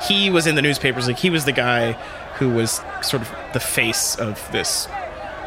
He 0.07 0.29
was 0.29 0.47
in 0.47 0.55
the 0.55 0.61
newspapers. 0.61 1.07
Like 1.07 1.17
he 1.17 1.29
was 1.29 1.45
the 1.45 1.51
guy 1.51 1.93
who 2.37 2.49
was 2.49 2.81
sort 3.01 3.21
of 3.21 3.35
the 3.53 3.59
face 3.59 4.15
of 4.15 4.49
this. 4.51 4.87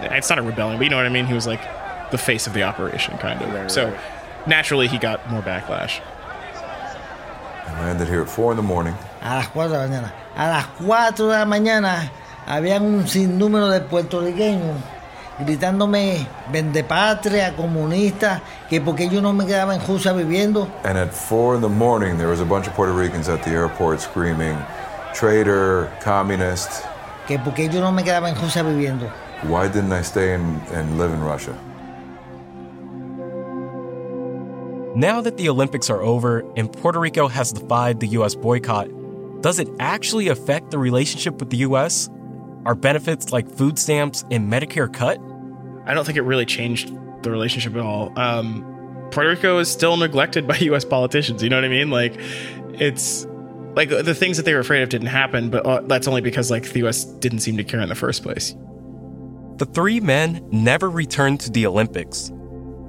It's 0.00 0.28
not 0.28 0.38
a 0.38 0.42
rebellion, 0.42 0.78
but 0.78 0.84
you 0.84 0.90
know 0.90 0.96
what 0.96 1.06
I 1.06 1.10
mean. 1.10 1.26
He 1.26 1.34
was 1.34 1.46
like 1.46 1.62
the 2.10 2.18
face 2.18 2.46
of 2.46 2.52
the 2.52 2.64
operation, 2.64 3.16
kind 3.18 3.40
of. 3.40 3.52
Right, 3.52 3.70
so 3.70 3.88
right. 3.88 4.00
naturally, 4.46 4.88
he 4.88 4.98
got 4.98 5.28
more 5.30 5.40
backlash. 5.40 6.00
I 7.66 7.80
landed 7.80 8.08
here 8.08 8.20
at 8.20 8.28
4 8.28 8.52
in 8.52 8.56
the 8.56 8.62
morning. 8.62 8.94
A 9.22 9.36
las 9.36 9.46
cuatro 9.46 11.28
de 11.28 11.38
la 11.38 11.44
mañana. 11.44 12.10
A 12.46 12.60
las 12.60 12.62
4 12.62 12.62
de 12.62 12.68
la 12.68 12.78
mañana 12.78 12.78
habían 12.78 12.82
un 12.82 13.08
sinnúmero 13.08 13.68
de 13.68 13.80
puertorriqueños 13.80 14.76
gritándome 15.38 16.26
vendepatria, 16.50 17.54
comunista, 17.56 18.42
que 18.68 18.80
porque 18.80 19.08
yo 19.08 19.20
no 19.20 19.32
me 19.32 19.46
quedaba 19.46 19.74
en 19.74 19.80
Rusia 19.86 20.12
viviendo. 20.12 20.68
And 20.84 20.98
at 20.98 21.12
4 21.12 21.56
in 21.56 21.60
the 21.62 21.68
morning, 21.68 22.16
there 22.16 22.28
was 22.28 22.40
a 22.40 22.44
bunch 22.44 22.66
of 22.66 22.74
Puerto 22.74 22.92
Ricans 22.92 23.28
at 23.28 23.42
the 23.42 23.50
airport 23.50 24.00
screaming, 24.00 24.56
traitor, 25.14 25.90
communist. 26.02 26.84
Que 27.26 27.38
porque 27.38 27.68
yo 27.72 27.80
no 27.80 27.92
me 27.92 28.02
quedaba 28.02 28.28
en 28.28 28.36
Rusia 28.36 28.62
viviendo. 28.62 29.10
Why 29.42 29.68
didn't 29.68 29.92
I 29.92 30.02
stay 30.02 30.34
and, 30.34 30.60
and 30.72 30.98
live 30.98 31.12
in 31.12 31.20
Russia? 31.20 31.56
Now 34.94 35.22
that 35.22 35.38
the 35.38 35.48
Olympics 35.48 35.88
are 35.88 36.02
over 36.02 36.44
and 36.54 36.70
Puerto 36.70 37.00
Rico 37.00 37.26
has 37.26 37.52
defied 37.52 38.00
the 38.00 38.08
US 38.18 38.34
boycott, 38.34 38.88
does 39.40 39.58
it 39.58 39.68
actually 39.80 40.28
affect 40.28 40.70
the 40.70 40.78
relationship 40.78 41.40
with 41.40 41.50
the 41.50 41.56
US? 41.68 42.10
Are 42.64 42.74
benefits 42.74 43.32
like 43.32 43.48
food 43.48 43.78
stamps 43.78 44.24
and 44.30 44.50
Medicare 44.52 44.92
cut? 44.92 45.20
I 45.84 45.94
don't 45.94 46.04
think 46.04 46.16
it 46.16 46.22
really 46.22 46.46
changed 46.46 46.92
the 47.22 47.30
relationship 47.30 47.74
at 47.74 47.80
all. 47.80 48.16
Um, 48.18 48.64
Puerto 49.10 49.30
Rico 49.30 49.58
is 49.58 49.70
still 49.70 49.96
neglected 49.96 50.46
by 50.46 50.56
U.S. 50.60 50.84
politicians. 50.84 51.42
You 51.42 51.50
know 51.50 51.56
what 51.56 51.64
I 51.64 51.68
mean? 51.68 51.90
Like, 51.90 52.14
it's 52.74 53.26
like 53.74 53.88
the 53.88 54.14
things 54.14 54.36
that 54.36 54.44
they 54.44 54.54
were 54.54 54.60
afraid 54.60 54.82
of 54.82 54.88
didn't 54.88 55.08
happen, 55.08 55.50
but 55.50 55.66
uh, 55.66 55.80
that's 55.82 56.06
only 56.06 56.20
because 56.20 56.50
like 56.50 56.70
the 56.70 56.80
U.S. 56.80 57.04
didn't 57.04 57.40
seem 57.40 57.56
to 57.56 57.64
care 57.64 57.80
in 57.80 57.88
the 57.88 57.94
first 57.94 58.22
place. 58.22 58.54
The 59.56 59.66
three 59.66 60.00
men 60.00 60.46
never 60.50 60.90
returned 60.90 61.40
to 61.40 61.50
the 61.50 61.66
Olympics. 61.66 62.32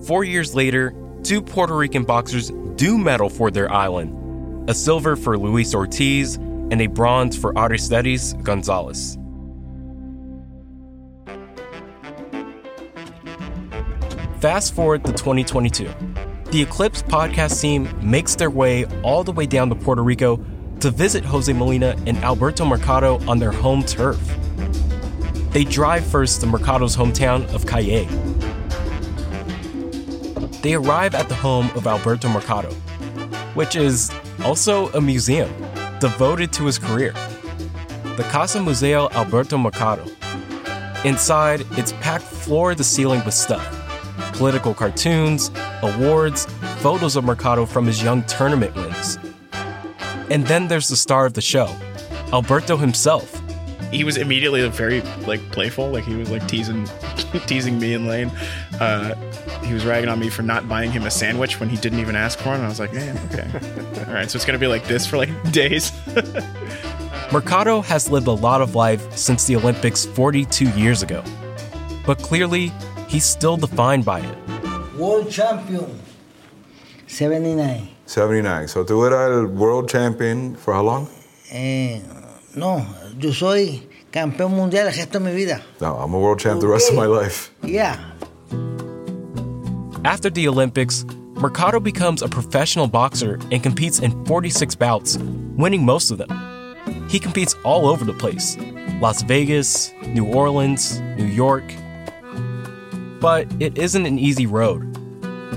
Four 0.06 0.24
years 0.24 0.56
later, 0.56 0.94
two 1.24 1.42
Puerto 1.42 1.76
Rican 1.76 2.04
boxers 2.04 2.52
do 2.76 2.98
medal 2.98 3.30
for 3.30 3.52
their 3.52 3.72
island 3.72 4.20
a 4.70 4.74
silver 4.74 5.18
for 5.18 5.38
Luis 5.38 5.76
Ortiz 5.76 6.36
and 6.36 6.82
a 6.82 6.88
bronze 6.88 7.38
for 7.38 7.58
Aristides 7.58 8.32
Gonzalez. 8.44 9.18
Fast 14.44 14.74
forward 14.74 15.06
to 15.06 15.14
2022. 15.14 15.86
The 16.52 16.62
Eclipsed 16.62 17.08
podcast 17.08 17.62
team 17.62 17.88
makes 18.02 18.36
their 18.36 18.50
way 18.50 18.84
all 19.02 19.24
the 19.24 19.32
way 19.32 19.46
down 19.46 19.70
to 19.70 19.76
Puerto 19.76 20.04
Rico 20.04 20.36
to 20.82 20.92
visit 20.92 21.24
Jose 21.24 21.54
Molina 21.54 21.96
and 22.08 22.18
Alberto 22.18 22.66
Mercado 22.66 23.26
on 23.26 23.40
their 23.40 23.54
home 23.54 23.84
turf. 23.84 24.20
They 25.52 25.64
drive 25.64 26.06
first 26.06 26.42
to 26.42 26.48
Mercado's 26.48 26.94
hometown 26.94 27.48
of 27.54 27.66
Cayey. 27.66 28.04
They 30.62 30.74
arrive 30.74 31.16
at 31.16 31.30
the 31.30 31.36
home 31.36 31.72
of 31.74 31.88
Alberto 31.88 32.28
Mercado, 32.28 32.74
which 33.54 33.78
is 33.78 34.12
also 34.44 34.90
a 34.90 35.00
museum 35.00 35.50
devoted 36.02 36.52
to 36.52 36.66
his 36.66 36.78
career. 36.78 37.14
The 38.18 38.28
Casa 38.30 38.62
Museo 38.62 39.08
Alberto 39.12 39.58
Mercado. 39.58 40.04
Inside, 41.06 41.66
it's 41.78 41.94
packed 42.02 42.26
floor 42.26 42.76
to 42.76 42.84
ceiling 42.84 43.24
with 43.24 43.36
stuff 43.36 43.83
political 44.34 44.74
cartoons, 44.74 45.52
awards, 45.82 46.46
photos 46.80 47.15
of 47.15 47.24
Mercado 47.24 47.65
from 47.65 47.86
his 47.86 48.04
young 48.04 48.24
tournament 48.24 48.76
wins. 48.76 49.17
And 50.30 50.46
then 50.48 50.67
there's 50.67 50.88
the 50.88 50.96
star 50.96 51.26
of 51.26 51.34
the 51.34 51.41
show, 51.41 51.74
Alberto 52.32 52.78
himself. 52.78 53.41
He 53.91 54.04
was 54.04 54.17
immediately 54.17 54.67
very 54.69 55.02
like 55.28 55.39
playful, 55.52 55.91
like 55.91 56.04
he 56.04 56.15
was 56.15 56.32
like 56.32 56.48
teasing, 56.48 56.88
teasing 57.46 57.78
me 57.80 57.93
and 57.93 58.08
Lane. 58.08 58.30
Uh, 58.80 59.13
he 59.63 59.74
was 59.74 59.86
ragging 59.86 60.10
on 60.10 60.19
me 60.19 60.30
for 60.30 60.41
not 60.41 60.67
buying 60.67 60.91
him 60.91 61.04
a 61.04 61.12
sandwich 61.12 61.60
when 61.60 61.69
he 61.69 61.78
didn't 61.78 62.00
even 62.00 62.15
ask 62.15 62.39
for 62.39 62.50
one. 62.50 62.56
And 62.56 62.65
I 62.65 62.69
was 62.69 62.80
like, 62.80 62.93
man, 62.93 63.17
okay, 63.32 64.06
all 64.08 64.13
right. 64.13 64.32
So 64.32 64.38
it's 64.38 64.46
gonna 64.46 64.58
be 64.58 64.67
like 64.67 64.88
this 64.88 65.06
for 65.06 65.17
like 65.17 65.30
days. 65.52 65.91
Mercado 67.32 67.82
has 67.82 68.10
lived 68.10 68.28
a 68.28 68.32
lot 68.32 68.62
of 68.62 68.74
life 68.76 69.15
since 69.15 69.46
the 69.46 69.56
Olympics 69.56 70.06
42 70.06 70.69
years 70.72 71.04
ago. 71.04 71.24
But 72.06 72.19
clearly, 72.19 72.72
he's 73.13 73.23
still 73.23 73.56
defined 73.56 74.04
by 74.04 74.19
it. 74.19 74.38
World 74.97 75.30
champion. 75.30 75.99
79. 77.08 77.88
79. 78.06 78.67
So 78.67 78.84
tú 78.84 79.06
eras 79.06 79.32
el 79.32 79.45
world 79.45 79.88
champion 79.88 80.56
for 80.56 80.73
how 80.73 80.84
long? 80.84 81.08
Eh, 81.52 82.02
no, 82.56 82.86
yo 83.19 83.32
soy 83.32 83.88
campeón 84.12 84.56
mundial 84.56 84.88
el 84.88 84.93
resto 84.93 85.19
de 85.19 85.19
mi 85.19 85.34
vida. 85.34 85.62
No, 85.80 85.95
I'm 85.95 86.13
a 86.13 86.19
world 86.19 86.39
champ 86.39 86.60
the 86.60 86.67
rest 86.67 86.89
of 86.89 86.95
my 86.95 87.06
life. 87.06 87.52
Yeah. 87.63 87.97
After 90.04 90.30
the 90.30 90.47
Olympics, 90.47 91.06
Mercado 91.36 91.80
becomes 91.80 92.21
a 92.21 92.28
professional 92.28 92.88
boxer 92.88 93.39
and 93.52 93.62
competes 93.62 93.99
in 93.99 94.26
46 94.26 94.76
bouts, 94.76 95.17
winning 95.56 95.86
most 95.86 96.12
of 96.12 96.17
them. 96.17 96.30
He 97.10 97.19
competes 97.19 97.56
all 97.63 97.86
over 97.86 98.04
the 98.04 98.13
place 98.13 98.58
Las 99.02 99.21
Vegas, 99.23 99.91
New 100.08 100.26
Orleans, 100.26 100.99
New 101.17 101.26
York. 101.26 101.63
But 103.24 103.48
it 103.62 103.78
isn't 103.78 104.06
an 104.06 104.20
easy 104.20 104.46
road. 104.46 104.84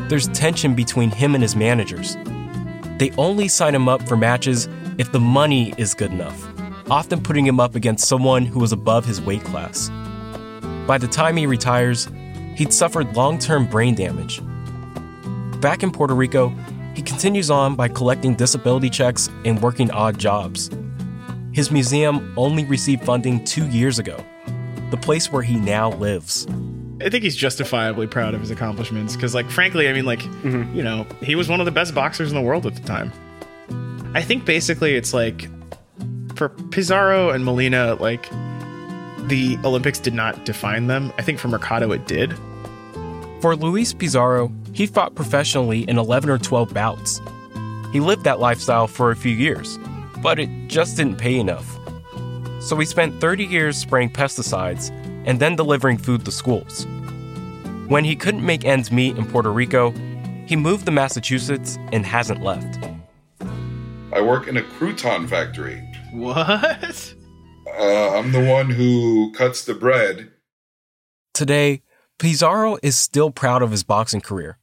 There's 0.09 0.29
tension 0.29 0.77
between 0.77 1.11
him 1.11 1.35
and 1.35 1.43
his 1.43 1.57
managers. 1.57 2.17
They 2.99 3.11
only 3.19 3.49
sign 3.49 3.75
him 3.75 3.89
up 3.89 4.07
for 4.07 4.17
matches 4.17 4.69
if 4.99 5.11
the 5.11 5.19
money 5.19 5.75
is 5.77 5.93
good 5.93 6.13
enough, 6.13 6.49
often 6.89 7.21
putting 7.21 7.45
him 7.45 7.59
up 7.59 7.75
against 7.75 8.07
someone 8.07 8.47
who 8.47 8.61
was 8.61 8.71
above 8.71 9.05
his 9.05 9.21
weight 9.21 9.43
class. 9.43 9.91
By 10.87 10.97
the 10.99 11.09
time 11.09 11.37
he 11.37 11.45
retires, 11.45 12.09
he'd 12.55 12.73
suffered 12.73 13.17
long 13.17 13.37
term 13.37 13.67
brain 13.67 13.97
damage. 13.97 14.41
Back 15.61 15.83
in 15.83 15.91
Puerto 15.91 16.15
Rico, 16.15 16.55
he 16.95 17.03
continues 17.03 17.51
on 17.51 17.75
by 17.75 17.89
collecting 17.89 18.37
disability 18.37 18.91
checks 18.91 19.29
and 19.45 19.61
working 19.61 19.91
odd 19.91 20.19
jobs. 20.19 20.71
His 21.51 21.73
museum 21.73 22.33
only 22.37 22.65
received 22.65 23.05
funding 23.05 23.45
two 23.45 23.67
years 23.67 23.99
ago, 23.99 24.25
the 24.93 24.97
place 24.99 25.33
where 25.33 25.43
he 25.43 25.57
now 25.57 25.91
lives. 25.91 26.47
I 26.99 27.11
think 27.11 27.25
he's 27.25 27.37
justifiably 27.37 28.07
proud 28.07 28.35
of 28.35 28.41
his 28.41 28.51
accomplishments 28.51 29.17
because, 29.17 29.35
like, 29.35 29.51
frankly, 29.51 29.89
I 29.89 29.93
mean, 29.93 30.07
like, 30.07 30.21
mm-hmm. 30.21 30.75
you 30.75 30.83
know, 30.83 31.07
he 31.23 31.35
was 31.35 31.49
one 31.49 31.61
of 31.61 31.67
the 31.67 31.73
best 31.73 31.95
boxers 31.95 32.31
in 32.31 32.37
the 32.37 32.43
world 32.43 32.67
at 32.67 32.75
the 32.75 32.83
time. 32.83 33.13
I 34.15 34.23
think 34.23 34.47
basically 34.47 34.95
it's 34.95 35.13
like 35.13 35.49
for 36.37 36.49
Pizarro 36.49 37.31
and 37.31 37.45
Molina, 37.45 37.97
like, 37.97 38.31
the 39.29 39.59
Olympics 39.65 39.99
did 39.99 40.15
not 40.15 40.45
define 40.47 40.87
them. 40.87 41.13
I 41.19 41.23
think 41.23 41.39
for 41.39 41.49
Mercado, 41.49 41.93
it 41.93 42.07
did. 42.07 42.35
For 43.43 43.57
Luis 43.57 43.93
Pizarro, 43.93 44.51
he 44.73 44.87
fought 44.87 45.15
professionally 45.15 45.83
in 45.83 45.99
11 45.99 46.31
or 46.31 46.39
12 46.39 46.73
bouts. 46.73 47.21
He 47.93 48.01
lived 48.01 48.25
that 48.25 48.41
lifestyle 48.41 48.87
for 48.87 49.11
a 49.11 49.17
few 49.17 49.33
years, 49.33 49.79
but 50.23 50.39
it 50.39 50.49
just 50.69 50.97
didn't 50.97 51.17
pay 51.17 51.39
enough. 51.39 51.79
So 52.61 52.77
he 52.77 52.87
spent 52.87 53.21
30 53.21 53.45
years 53.45 53.77
spraying 53.77 54.11
pesticides 54.11 54.91
and 55.27 55.39
then 55.41 55.57
delivering 55.57 55.99
food 55.99 56.25
to 56.25 56.31
schools. 56.31 56.87
When 57.89 58.05
he 58.05 58.17
couldn't 58.17 58.45
make 58.45 58.65
ends 58.65 58.91
meet 58.91 59.17
in 59.17 59.27
Puerto 59.27 59.53
Rico, 59.53 59.93
he 60.47 60.57
moved 60.57 60.87
to 60.87 60.93
Massachusetts 60.93 61.77
and 61.93 62.07
hasn't 62.07 62.43
left. 62.43 62.79
I 64.13 64.21
work 64.23 64.49
in 64.49 64.57
a 64.57 64.63
crouton 64.63 65.29
factory. 65.29 65.83
What? 66.13 67.15
Uh, 67.79 68.17
I'm 68.17 68.33
the 68.33 68.45
one 68.45 68.71
who 68.71 69.33
cuts 69.33 69.65
the 69.65 69.75
bread. 69.75 70.31
Today, 71.35 71.83
Pizarro 72.19 72.79
is 72.83 72.97
still 72.97 73.31
proud 73.31 73.63
of 73.63 73.71
his 73.71 73.83
boxing 73.83 74.23
career. 74.23 74.59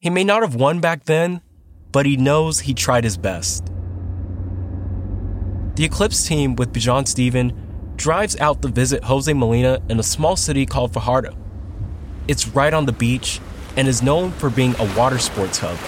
He 0.00 0.10
may 0.10 0.24
not 0.24 0.42
have 0.42 0.56
won 0.56 0.80
back 0.80 1.04
then, 1.04 1.42
but 1.92 2.06
he 2.06 2.16
knows 2.16 2.60
he 2.60 2.74
tried 2.74 3.04
his 3.04 3.16
best. 3.16 3.70
The 5.76 5.84
Eclipsed 5.84 6.26
team 6.26 6.56
with 6.56 6.72
Bijan 6.72 7.06
Stephen 7.06 7.52
drives 7.96 8.36
out 8.38 8.62
to 8.62 8.68
visit 8.68 9.04
Jose 9.04 9.32
Molina 9.32 9.80
in 9.88 9.98
a 9.98 10.02
small 10.02 10.36
city 10.36 10.66
called 10.66 10.92
Fajardo. 10.92 11.36
It's 12.28 12.48
right 12.48 12.72
on 12.72 12.86
the 12.86 12.92
beach 12.92 13.40
and 13.76 13.88
is 13.88 14.02
known 14.02 14.30
for 14.32 14.50
being 14.50 14.74
a 14.78 14.96
water 14.96 15.18
sports 15.18 15.58
hub. 15.58 15.78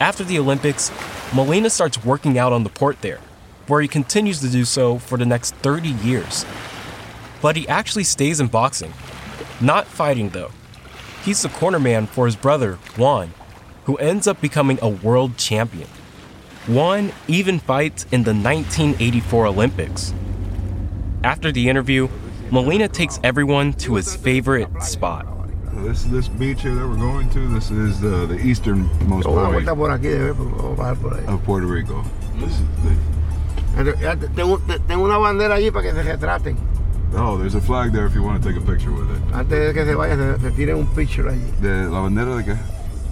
After 0.00 0.24
the 0.24 0.38
Olympics, 0.38 0.90
Molina 1.32 1.70
starts 1.70 2.04
working 2.04 2.38
out 2.38 2.52
on 2.52 2.64
the 2.64 2.70
port 2.70 3.00
there, 3.02 3.20
where 3.66 3.80
he 3.80 3.88
continues 3.88 4.40
to 4.40 4.48
do 4.48 4.64
so 4.64 4.98
for 4.98 5.16
the 5.16 5.26
next 5.26 5.54
30 5.56 5.88
years. 5.88 6.44
But 7.40 7.56
he 7.56 7.66
actually 7.68 8.04
stays 8.04 8.40
in 8.40 8.48
boxing, 8.48 8.92
not 9.60 9.86
fighting 9.86 10.30
though. 10.30 10.50
He's 11.24 11.42
the 11.42 11.48
corner 11.48 11.78
man 11.78 12.06
for 12.06 12.26
his 12.26 12.36
brother, 12.36 12.74
Juan, 12.96 13.32
who 13.84 13.96
ends 13.96 14.26
up 14.26 14.40
becoming 14.40 14.78
a 14.82 14.88
world 14.88 15.36
champion. 15.36 15.88
Juan 16.66 17.12
even 17.26 17.58
fights 17.58 18.04
in 18.12 18.22
the 18.24 18.34
1984 18.34 19.46
Olympics. 19.46 20.14
After 21.24 21.52
the 21.52 21.68
interview, 21.68 22.08
Molina 22.50 22.88
takes 22.88 23.20
everyone 23.22 23.74
to 23.74 23.94
his 23.94 24.16
favorite 24.16 24.82
spot. 24.82 25.26
This 25.84 26.04
this 26.04 26.28
beach 26.28 26.62
here 26.62 26.74
that 26.74 26.86
we're 26.86 26.96
going 26.96 27.30
to. 27.30 27.48
This 27.48 27.70
is 27.70 28.00
the 28.00 28.26
the 28.26 28.38
easternmost 28.38 29.26
oh, 29.26 29.50
point 29.50 29.66
por 29.66 29.90
aquí, 29.90 30.10
debe, 30.10 30.34
vamos 30.34 30.78
a 30.78 30.94
bajar 30.94 31.28
of 31.28 31.42
Puerto 31.44 31.66
Rico. 31.66 32.04
This 32.38 32.52
is 32.52 32.66
Entonces, 33.74 34.34
Tengo, 34.86 35.04
una 35.04 35.16
bandera 35.16 35.54
allí 35.54 35.70
para 35.70 35.84
que 35.84 35.92
se 35.92 36.02
retraten. 36.02 36.56
oh, 37.14 37.38
there's 37.38 37.54
a 37.54 37.60
flag 37.60 37.92
there 37.92 38.04
if 38.04 38.14
you 38.14 38.22
want 38.22 38.42
to 38.42 38.48
take 38.48 38.60
a 38.60 38.64
picture 38.64 38.92
with 38.92 39.10
it. 39.10 39.34
Antes 39.34 39.68
de 39.68 39.72
que 39.72 39.84
se 39.84 39.94
vaya, 39.94 40.16
se, 40.16 40.42
se 40.42 40.50
tiren 40.50 40.76
un 40.76 40.86
picture 40.94 41.30
allí. 41.30 41.60
De 41.60 41.88
la 41.88 42.00
bandera 42.00 42.36
de 42.36 42.44
qué? 42.44 42.58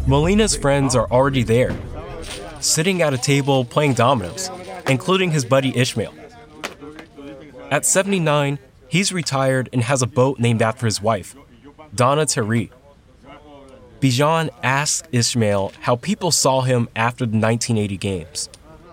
Molina's 0.07 0.55
friends 0.57 0.95
are 0.95 1.07
already 1.11 1.45
there, 1.45 1.75
sitting 2.61 3.01
at 3.03 3.15
a 3.15 3.19
table 3.19 3.65
playing 3.65 3.95
dominoes, 3.95 4.51
including 4.89 5.31
his 5.31 5.45
buddy 5.47 5.75
Ishmael. 5.77 6.13
At 7.71 7.87
79, 7.87 8.59
he's 8.89 9.13
retired 9.13 9.69
and 9.73 9.83
has 9.85 10.03
a 10.03 10.07
boat 10.07 10.41
named 10.41 10.61
after 10.61 10.87
his 10.87 11.01
wife, 11.01 11.37
Donna 11.95 12.27
Tari. 12.27 12.71
Bijan 14.01 14.51
asked 14.63 15.07
Ishmael 15.13 15.73
how 15.83 15.95
people 15.95 16.33
saw 16.33 16.63
him 16.63 16.89
after 16.97 17.27
the 17.27 17.39
1980 17.39 17.97
games. 17.97 18.49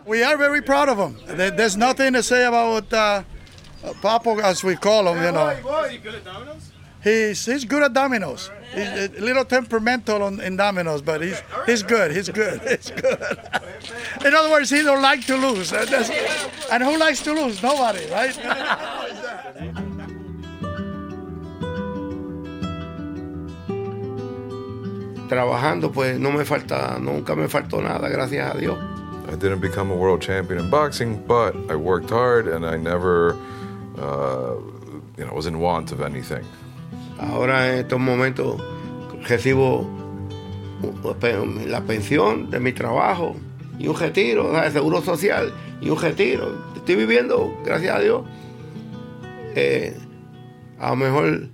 We 0.05 0.21
are 0.21 0.37
very 0.37 0.61
proud 0.61 0.89
of 0.89 0.97
him. 0.97 1.17
There's 1.25 1.75
nothing 1.75 2.13
to 2.13 2.21
say 2.21 2.45
about 2.45 2.93
uh, 2.93 3.23
uh, 3.83 3.93
Papo, 3.93 4.39
as 4.41 4.63
we 4.63 4.75
call 4.75 5.07
him, 5.07 5.23
you 5.23 5.31
know. 5.31 5.55
He's, 7.03 7.45
he's 7.45 7.63
good 7.65 7.83
at 7.83 7.93
dominoes. 7.93 8.49
He's 8.73 8.87
a 8.87 9.07
little 9.19 9.45
temperamental 9.45 10.21
on, 10.23 10.41
in 10.41 10.57
dominoes, 10.57 11.01
but 11.01 11.21
he's, 11.21 11.41
he's 11.65 11.83
good. 11.83 12.11
He's 12.11 12.29
good. 12.29 12.59
He's 12.69 12.91
good. 12.91 13.21
In 14.25 14.33
other 14.33 14.49
words, 14.51 14.69
he 14.69 14.81
don't 14.83 15.01
like 15.01 15.25
to 15.27 15.37
lose. 15.37 15.69
That's- 15.69 16.09
and 16.71 16.83
who 16.83 16.97
likes 16.97 17.21
to 17.23 17.33
lose? 17.33 17.61
Nobody, 17.63 18.05
right? 18.11 18.35
Trabajando, 25.29 25.91
pues 25.91 26.19
no 26.19 26.31
me 26.31 26.45
falta, 26.45 26.97
nunca 26.99 27.35
me 27.35 27.47
faltó 27.47 27.81
nada, 27.81 28.09
gracias 28.09 28.55
a 28.55 28.57
Dios. 28.57 28.77
I 29.27 29.35
didn't 29.35 29.59
become 29.59 29.91
a 29.91 29.95
world 29.95 30.21
champion 30.21 30.59
in 30.59 30.69
boxing, 30.69 31.21
but 31.27 31.53
I 31.69 31.75
worked 31.75 32.09
hard 32.09 32.47
and 32.47 32.65
I 32.65 32.77
never, 32.77 33.33
uh, 33.97 34.55
you 35.17 35.25
know, 35.25 35.33
was 35.33 35.47
in 35.47 35.59
want 35.59 35.91
of 35.91 35.99
anything. 35.99 36.45
Ahora 37.19 37.73
en 37.73 37.79
estos 37.79 37.99
momentos 37.99 38.61
recibo 39.27 39.87
la 41.65 41.81
pensión 41.81 42.49
de 42.49 42.59
mi 42.59 42.71
trabajo 42.71 43.35
y 43.79 43.87
un 43.87 43.97
retiro, 43.97 44.61
el 44.61 44.71
seguro 44.71 45.01
social 45.01 45.53
y 45.81 45.89
un 45.89 45.99
retiro. 45.99 46.55
Estoy 46.75 46.95
viviendo, 46.95 47.55
gracias 47.65 47.95
a 47.95 47.99
Dios. 47.99 48.23
Eh, 49.55 49.97
a 50.79 50.91
lo 50.91 50.95
mejor 50.95 51.47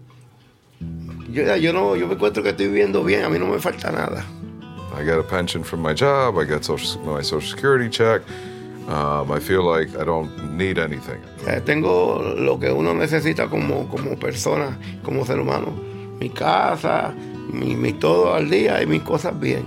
yo, 1.32 1.56
yo 1.56 1.74
no, 1.74 1.96
yo 1.96 2.08
me 2.08 2.14
encuentro 2.14 2.44
que 2.44 2.50
estoy 2.50 2.68
viviendo 2.68 3.04
bien, 3.04 3.24
a 3.24 3.30
mí 3.30 3.40
no 3.40 3.48
me 3.48 3.60
falta 3.60 3.92
nada. 3.92 4.26
I 4.96 5.04
get 5.04 5.18
a 5.18 5.24
pension 5.24 5.64
from 5.64 5.82
my 5.82 5.94
job. 5.94 6.38
I 6.38 6.46
get 6.46 6.64
social, 6.64 7.02
my 7.04 7.24
social 7.24 7.42
security 7.42 7.90
check. 7.90 8.22
Um, 8.88 9.32
I 9.32 9.40
feel 9.40 9.64
like 9.64 9.96
I 9.96 10.04
don't 10.04 10.58
need 10.58 10.78
anything. 10.78 11.22
Eh, 11.48 11.62
tengo 11.62 12.22
lo 12.36 12.60
que 12.60 12.70
uno 12.70 12.94
necesita 12.94 13.50
como, 13.50 13.88
como 13.88 14.16
persona, 14.18 14.78
como 15.04 15.24
ser 15.24 15.40
humano. 15.40 15.74
Mi 16.20 16.30
casa, 16.30 17.14
mi, 17.50 17.76
mi 17.76 17.94
todo 17.94 18.34
al 18.34 18.50
día 18.50 18.82
y 18.82 18.86
mis 18.86 19.02
cosas 19.02 19.40
bien. 19.40 19.66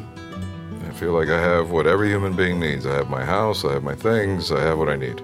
I 0.87 0.93
feel 0.93 1.13
like 1.13 1.31
I 1.31 1.41
have 1.41 1.71
what 1.71 1.87
every 1.87 2.13
human 2.13 2.37
being 2.37 2.61
needs. 2.61 2.87
I 2.87 2.95
have 2.95 3.09
my 3.09 3.25
house. 3.25 3.65
I 3.65 3.73
have 3.73 3.83
my 3.83 3.95
things. 3.95 4.53
I 4.53 4.61
have 4.61 4.79
what 4.79 4.89
I 4.89 4.97
need. 4.97 5.23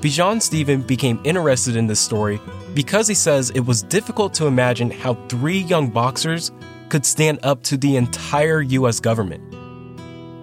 Bijan 0.00 0.40
Stephen 0.40 0.82
became 0.82 1.20
interested 1.24 1.74
in 1.74 1.88
this 1.88 1.98
story 1.98 2.40
because 2.74 3.08
he 3.08 3.14
says 3.14 3.50
it 3.50 3.66
was 3.66 3.82
difficult 3.82 4.32
to 4.34 4.46
imagine 4.46 4.90
how 4.90 5.14
three 5.28 5.58
young 5.58 5.88
boxers 5.90 6.52
could 6.88 7.04
stand 7.04 7.40
up 7.42 7.62
to 7.64 7.76
the 7.76 7.96
entire 7.96 8.62
US 8.62 9.00
government. 9.00 9.42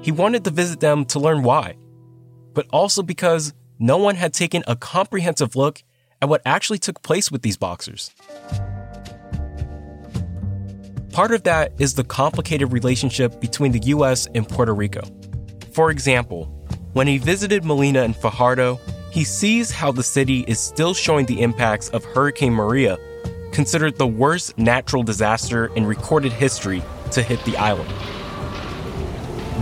He 0.05 0.11
wanted 0.11 0.43
to 0.43 0.51
visit 0.51 0.81
them 0.81 1.03
to 1.05 1.19
learn 1.19 1.41
why, 1.41 1.77
but 2.53 2.67
also 2.71 3.01
because 3.01 3.55
no 3.79 3.97
one 3.97 4.13
had 4.13 4.35
taken 4.35 4.63
a 4.67 4.75
comprehensive 4.75 5.55
look 5.55 5.81
at 6.21 6.29
what 6.29 6.43
actually 6.45 6.77
took 6.77 7.01
place 7.01 7.31
with 7.31 7.41
these 7.41 7.57
boxers. 7.57 8.11
Part 11.11 11.31
of 11.31 11.41
that 11.45 11.73
is 11.79 11.95
the 11.95 12.03
complicated 12.03 12.71
relationship 12.71 13.41
between 13.41 13.71
the 13.71 13.79
US 13.95 14.27
and 14.35 14.47
Puerto 14.47 14.75
Rico. 14.75 15.01
For 15.73 15.89
example, 15.89 16.45
when 16.93 17.07
he 17.07 17.17
visited 17.17 17.65
Molina 17.65 18.03
in 18.03 18.13
Fajardo, 18.13 18.79
he 19.09 19.23
sees 19.23 19.71
how 19.71 19.91
the 19.91 20.03
city 20.03 20.45
is 20.47 20.59
still 20.59 20.93
showing 20.93 21.25
the 21.25 21.41
impacts 21.41 21.89
of 21.89 22.05
Hurricane 22.05 22.53
Maria, 22.53 22.99
considered 23.51 23.97
the 23.97 24.05
worst 24.05 24.55
natural 24.55 25.01
disaster 25.01 25.73
in 25.75 25.83
recorded 25.83 26.31
history 26.31 26.83
to 27.09 27.23
hit 27.23 27.43
the 27.43 27.57
island. 27.57 27.89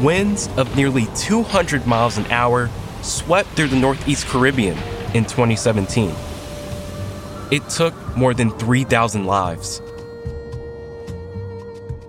Winds 0.02 0.48
of 0.58 0.76
nearly 0.76 1.08
200 1.16 1.86
miles 1.86 2.18
an 2.18 2.26
hour 2.32 2.70
swept 3.02 3.50
through 3.50 3.68
the 3.68 3.80
Northeast 3.80 4.26
Caribbean 4.28 4.78
in 5.14 5.24
2017. 5.24 6.14
It 7.52 7.68
took 7.70 7.94
more 8.18 8.34
than 8.34 8.50
3,000 8.58 9.26
lives. 9.26 9.82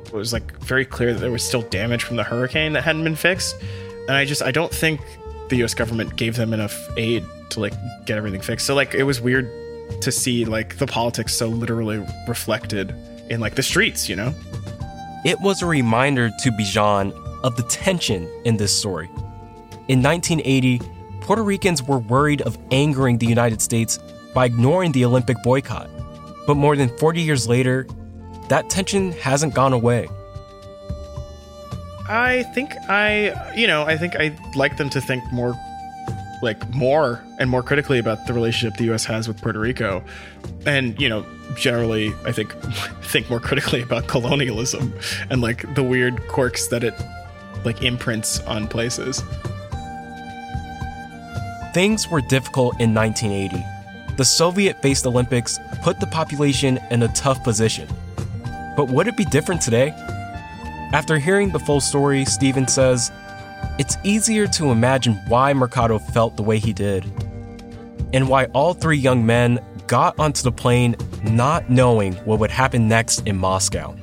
it 0.07 0.13
was 0.17 0.33
like 0.33 0.57
very 0.61 0.85
clear 0.85 1.13
that 1.13 1.19
there 1.19 1.33
was 1.33 1.43
still 1.43 1.63
damage 1.63 2.05
from 2.05 2.17
the 2.17 2.23
hurricane 2.23 2.73
that 2.75 2.85
hadn't 2.85 3.03
been 3.03 3.17
fixed 3.17 3.57
and 4.07 4.13
i 4.13 4.25
just 4.25 4.43
i 4.43 4.53
don't 4.53 4.73
think 4.73 5.01
the 5.49 5.57
us 5.65 5.75
government 5.75 6.15
gave 6.15 6.37
them 6.37 6.53
enough 6.53 6.89
aid 6.97 7.25
to 7.51 7.59
like 7.59 7.73
get 8.07 8.17
everything 8.17 8.41
fixed 8.41 8.65
so 8.65 8.77
like 8.77 8.95
it 8.95 9.03
was 9.03 9.21
weird 9.21 9.51
to 10.01 10.13
see 10.13 10.45
like 10.45 10.77
the 10.79 10.87
politics 10.87 11.35
so 11.35 11.49
literally 11.49 11.99
reflected 12.29 12.95
in 13.29 13.41
like 13.41 13.57
the 13.57 13.63
streets 13.63 14.09
you 14.09 14.15
know 14.15 14.33
It 15.25 15.41
was 15.41 15.63
a 15.63 15.67
reminder 15.67 16.31
to 16.31 16.51
Bijan 16.53 17.11
of 17.45 17.55
the 17.57 17.63
tension 17.65 18.29
in 18.45 18.57
this 18.57 18.77
story. 18.77 19.09
In 19.87 20.03
1980, 20.03 20.81
Puerto 21.21 21.45
Ricans 21.45 21.83
were 21.83 21.99
worried 21.99 22.43
of 22.43 22.59
angering 22.73 23.19
the 23.19 23.27
United 23.27 23.63
States 23.63 23.99
by 24.35 24.47
ignoring 24.47 24.91
the 24.93 25.05
Olympic 25.05 25.37
boycott. 25.45 25.89
But 26.47 26.57
more 26.57 26.75
than 26.75 26.89
40 26.99 27.21
years 27.21 27.47
later, 27.47 27.87
that 28.49 28.69
tension 28.69 29.13
hasn't 29.13 29.55
gone 29.55 29.73
away. 29.73 30.09
i 32.07 32.43
think 32.55 32.71
i 32.91 33.33
you 33.57 33.67
know 33.67 33.85
i 33.85 33.97
think 33.97 34.15
i'd 34.17 34.39
like 34.55 34.77
them 34.77 34.91
to 34.91 35.01
think 35.01 35.25
more 35.33 35.55
like 36.43 36.69
more 36.75 37.25
and 37.39 37.49
more 37.49 37.63
critically 37.63 37.99
about 37.99 38.27
the 38.27 38.33
relationship 38.35 38.77
the 38.77 38.93
us 38.93 39.07
has 39.07 39.27
with 39.27 39.41
puerto 39.41 39.59
rico 39.59 40.05
and 40.67 41.01
you 41.01 41.09
know 41.09 41.25
generally 41.57 42.13
i 42.27 42.33
think 42.33 42.53
think 43.03 43.31
more 43.31 43.41
critically 43.41 43.81
about 43.81 44.07
colonialism 44.07 44.93
and 45.31 45.41
like 45.41 45.65
the 45.75 45.83
weird 45.83 46.21
quirks 46.29 46.69
that 46.69 46.85
it 46.85 46.95
like 47.65 47.83
imprints 47.83 48.41
on 48.41 48.69
places 48.69 49.23
Things 51.75 52.09
were 52.09 52.21
difficult 52.21 52.81
in 52.81 52.95
1980. 52.95 54.17
The 54.17 54.25
Soviet 54.25 54.81
based 54.81 55.07
Olympics 55.07 55.59
put 55.83 55.99
the 55.99 56.07
population 56.07 56.79
in 56.93 57.03
a 57.03 57.09
tough 57.09 57.43
position. 57.43 57.89
But 58.77 58.91
would 58.91 59.09
it 59.09 59.17
be 59.17 59.25
different 59.25 59.61
today? 59.61 59.89
After 60.93 61.19
hearing 61.19 61.51
the 61.51 61.59
full 61.59 61.81
story, 61.81 62.25
Stephen 62.27 62.69
says, 62.69 63.11
it's 63.81 63.97
easier 64.05 64.47
to 64.47 64.71
imagine 64.71 65.15
why 65.27 65.53
Mercado 65.53 65.99
felt 65.99 66.37
the 66.37 66.45
way 66.45 66.61
he 66.61 66.73
did, 66.73 67.05
and 68.13 68.29
why 68.29 68.45
all 68.53 68.75
three 68.75 68.99
young 68.99 69.27
men 69.27 69.59
got 69.89 70.17
onto 70.17 70.45
the 70.45 70.53
plane 70.53 70.95
not 71.25 71.69
knowing 71.69 72.13
what 72.25 72.39
would 72.39 72.53
happen 72.53 72.87
next 72.87 73.27
in 73.27 73.37
Moscow. 73.37 73.97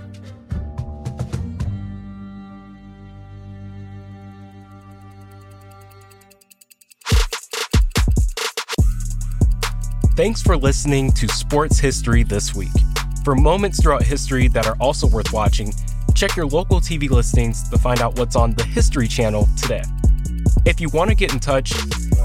Thanks 10.16 10.42
for 10.42 10.58
listening 10.58 11.12
to 11.14 11.28
Sports 11.28 11.80
History 11.80 12.24
This 12.24 12.54
Week. 12.54 12.72
For 13.24 13.36
moments 13.36 13.82
throughout 13.82 14.04
history 14.04 14.48
that 14.50 14.68
are 14.68 14.76
also 14.80 15.08
worth 15.08 15.32
watching, 15.32 15.74
check 16.16 16.36
your 16.36 16.46
local 16.48 16.80
TV 16.82 17.10
listings 17.10 17.70
to 17.70 17.78
find 17.78 18.02
out 18.02 18.18
what's 18.18 18.36
on 18.36 18.54
the 18.54 18.64
History 18.64 19.08
Channel 19.08 19.48
today. 19.62 19.84
If 20.66 20.80
you 20.82 20.90
want 20.90 21.10
to 21.10 21.16
get 21.16 21.34
in 21.34 21.40
touch, 21.40 21.72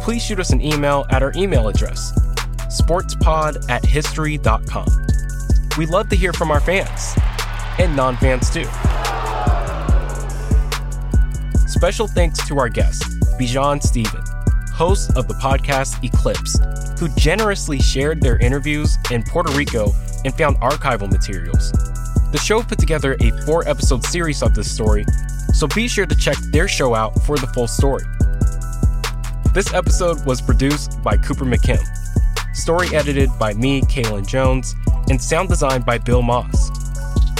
please 0.02 0.24
shoot 0.24 0.40
us 0.40 0.50
an 0.50 0.60
email 0.60 1.06
at 1.10 1.22
our 1.22 1.32
email 1.36 1.68
address, 1.68 2.12
sportspod 2.68 3.70
at 3.70 3.84
history.com. 3.84 4.86
We 5.78 5.86
love 5.86 6.08
to 6.08 6.16
hear 6.16 6.32
from 6.32 6.50
our 6.50 6.60
fans, 6.60 7.14
and 7.78 7.94
non 7.94 8.16
fans 8.16 8.50
too. 8.50 8.64
Special 11.68 12.08
thanks 12.08 12.46
to 12.48 12.58
our 12.58 12.68
guest, 12.68 13.02
Bijan 13.38 13.82
Stephen, 13.82 14.22
host 14.72 15.10
of 15.16 15.28
the 15.28 15.34
podcast 15.34 16.02
Eclipsed, 16.02 16.62
who 16.98 17.08
generously 17.16 17.78
shared 17.78 18.20
their 18.20 18.38
interviews 18.38 18.96
in 19.10 19.22
Puerto 19.22 19.52
Rico 19.52 19.92
and 20.24 20.34
found 20.34 20.56
archival 20.56 21.10
materials. 21.10 21.70
The 22.32 22.38
show 22.38 22.62
put 22.62 22.78
together 22.78 23.16
a 23.20 23.30
four 23.44 23.66
episode 23.68 24.04
series 24.04 24.42
of 24.42 24.54
this 24.54 24.70
story, 24.70 25.04
so 25.54 25.66
be 25.68 25.88
sure 25.88 26.06
to 26.06 26.16
check 26.16 26.36
their 26.52 26.68
show 26.68 26.94
out 26.94 27.22
for 27.22 27.36
the 27.36 27.46
full 27.48 27.68
story. 27.68 28.04
This 29.52 29.72
episode 29.72 30.24
was 30.26 30.42
produced 30.42 31.02
by 31.02 31.16
Cooper 31.16 31.44
McKim, 31.44 31.82
story 32.54 32.88
edited 32.94 33.30
by 33.38 33.54
me, 33.54 33.82
Kaylin 33.82 34.26
Jones, 34.26 34.74
and 35.08 35.22
sound 35.22 35.48
designed 35.48 35.86
by 35.86 35.98
Bill 35.98 36.22
Moss. 36.22 36.70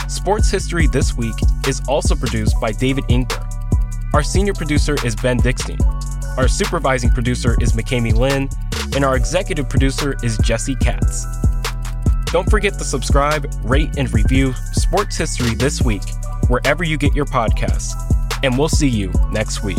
Sports 0.08 0.50
History 0.50 0.86
This 0.86 1.14
Week 1.14 1.34
is 1.66 1.82
also 1.88 2.14
produced 2.14 2.60
by 2.60 2.72
David 2.72 3.04
Inkber. 3.04 3.42
Our 4.14 4.22
senior 4.22 4.54
producer 4.54 4.96
is 5.04 5.16
Ben 5.16 5.38
Dickstein. 5.38 5.95
Our 6.36 6.48
supervising 6.48 7.10
producer 7.10 7.56
is 7.62 7.72
McKamey 7.72 8.14
Lynn, 8.14 8.50
and 8.94 9.04
our 9.04 9.16
executive 9.16 9.70
producer 9.70 10.16
is 10.22 10.36
Jesse 10.38 10.76
Katz. 10.76 11.24
Don't 12.26 12.50
forget 12.50 12.74
to 12.74 12.84
subscribe, 12.84 13.50
rate, 13.64 13.96
and 13.96 14.12
review 14.12 14.52
Sports 14.72 15.16
History 15.16 15.54
This 15.54 15.80
Week 15.80 16.02
wherever 16.48 16.84
you 16.84 16.98
get 16.98 17.14
your 17.14 17.24
podcasts. 17.24 17.94
And 18.42 18.58
we'll 18.58 18.68
see 18.68 18.88
you 18.88 19.10
next 19.30 19.64
week. 19.64 19.78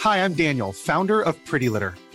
Hi, 0.00 0.24
I'm 0.24 0.32
Daniel, 0.32 0.72
founder 0.72 1.20
of 1.20 1.44
Pretty 1.44 1.68
Litter. 1.68 1.94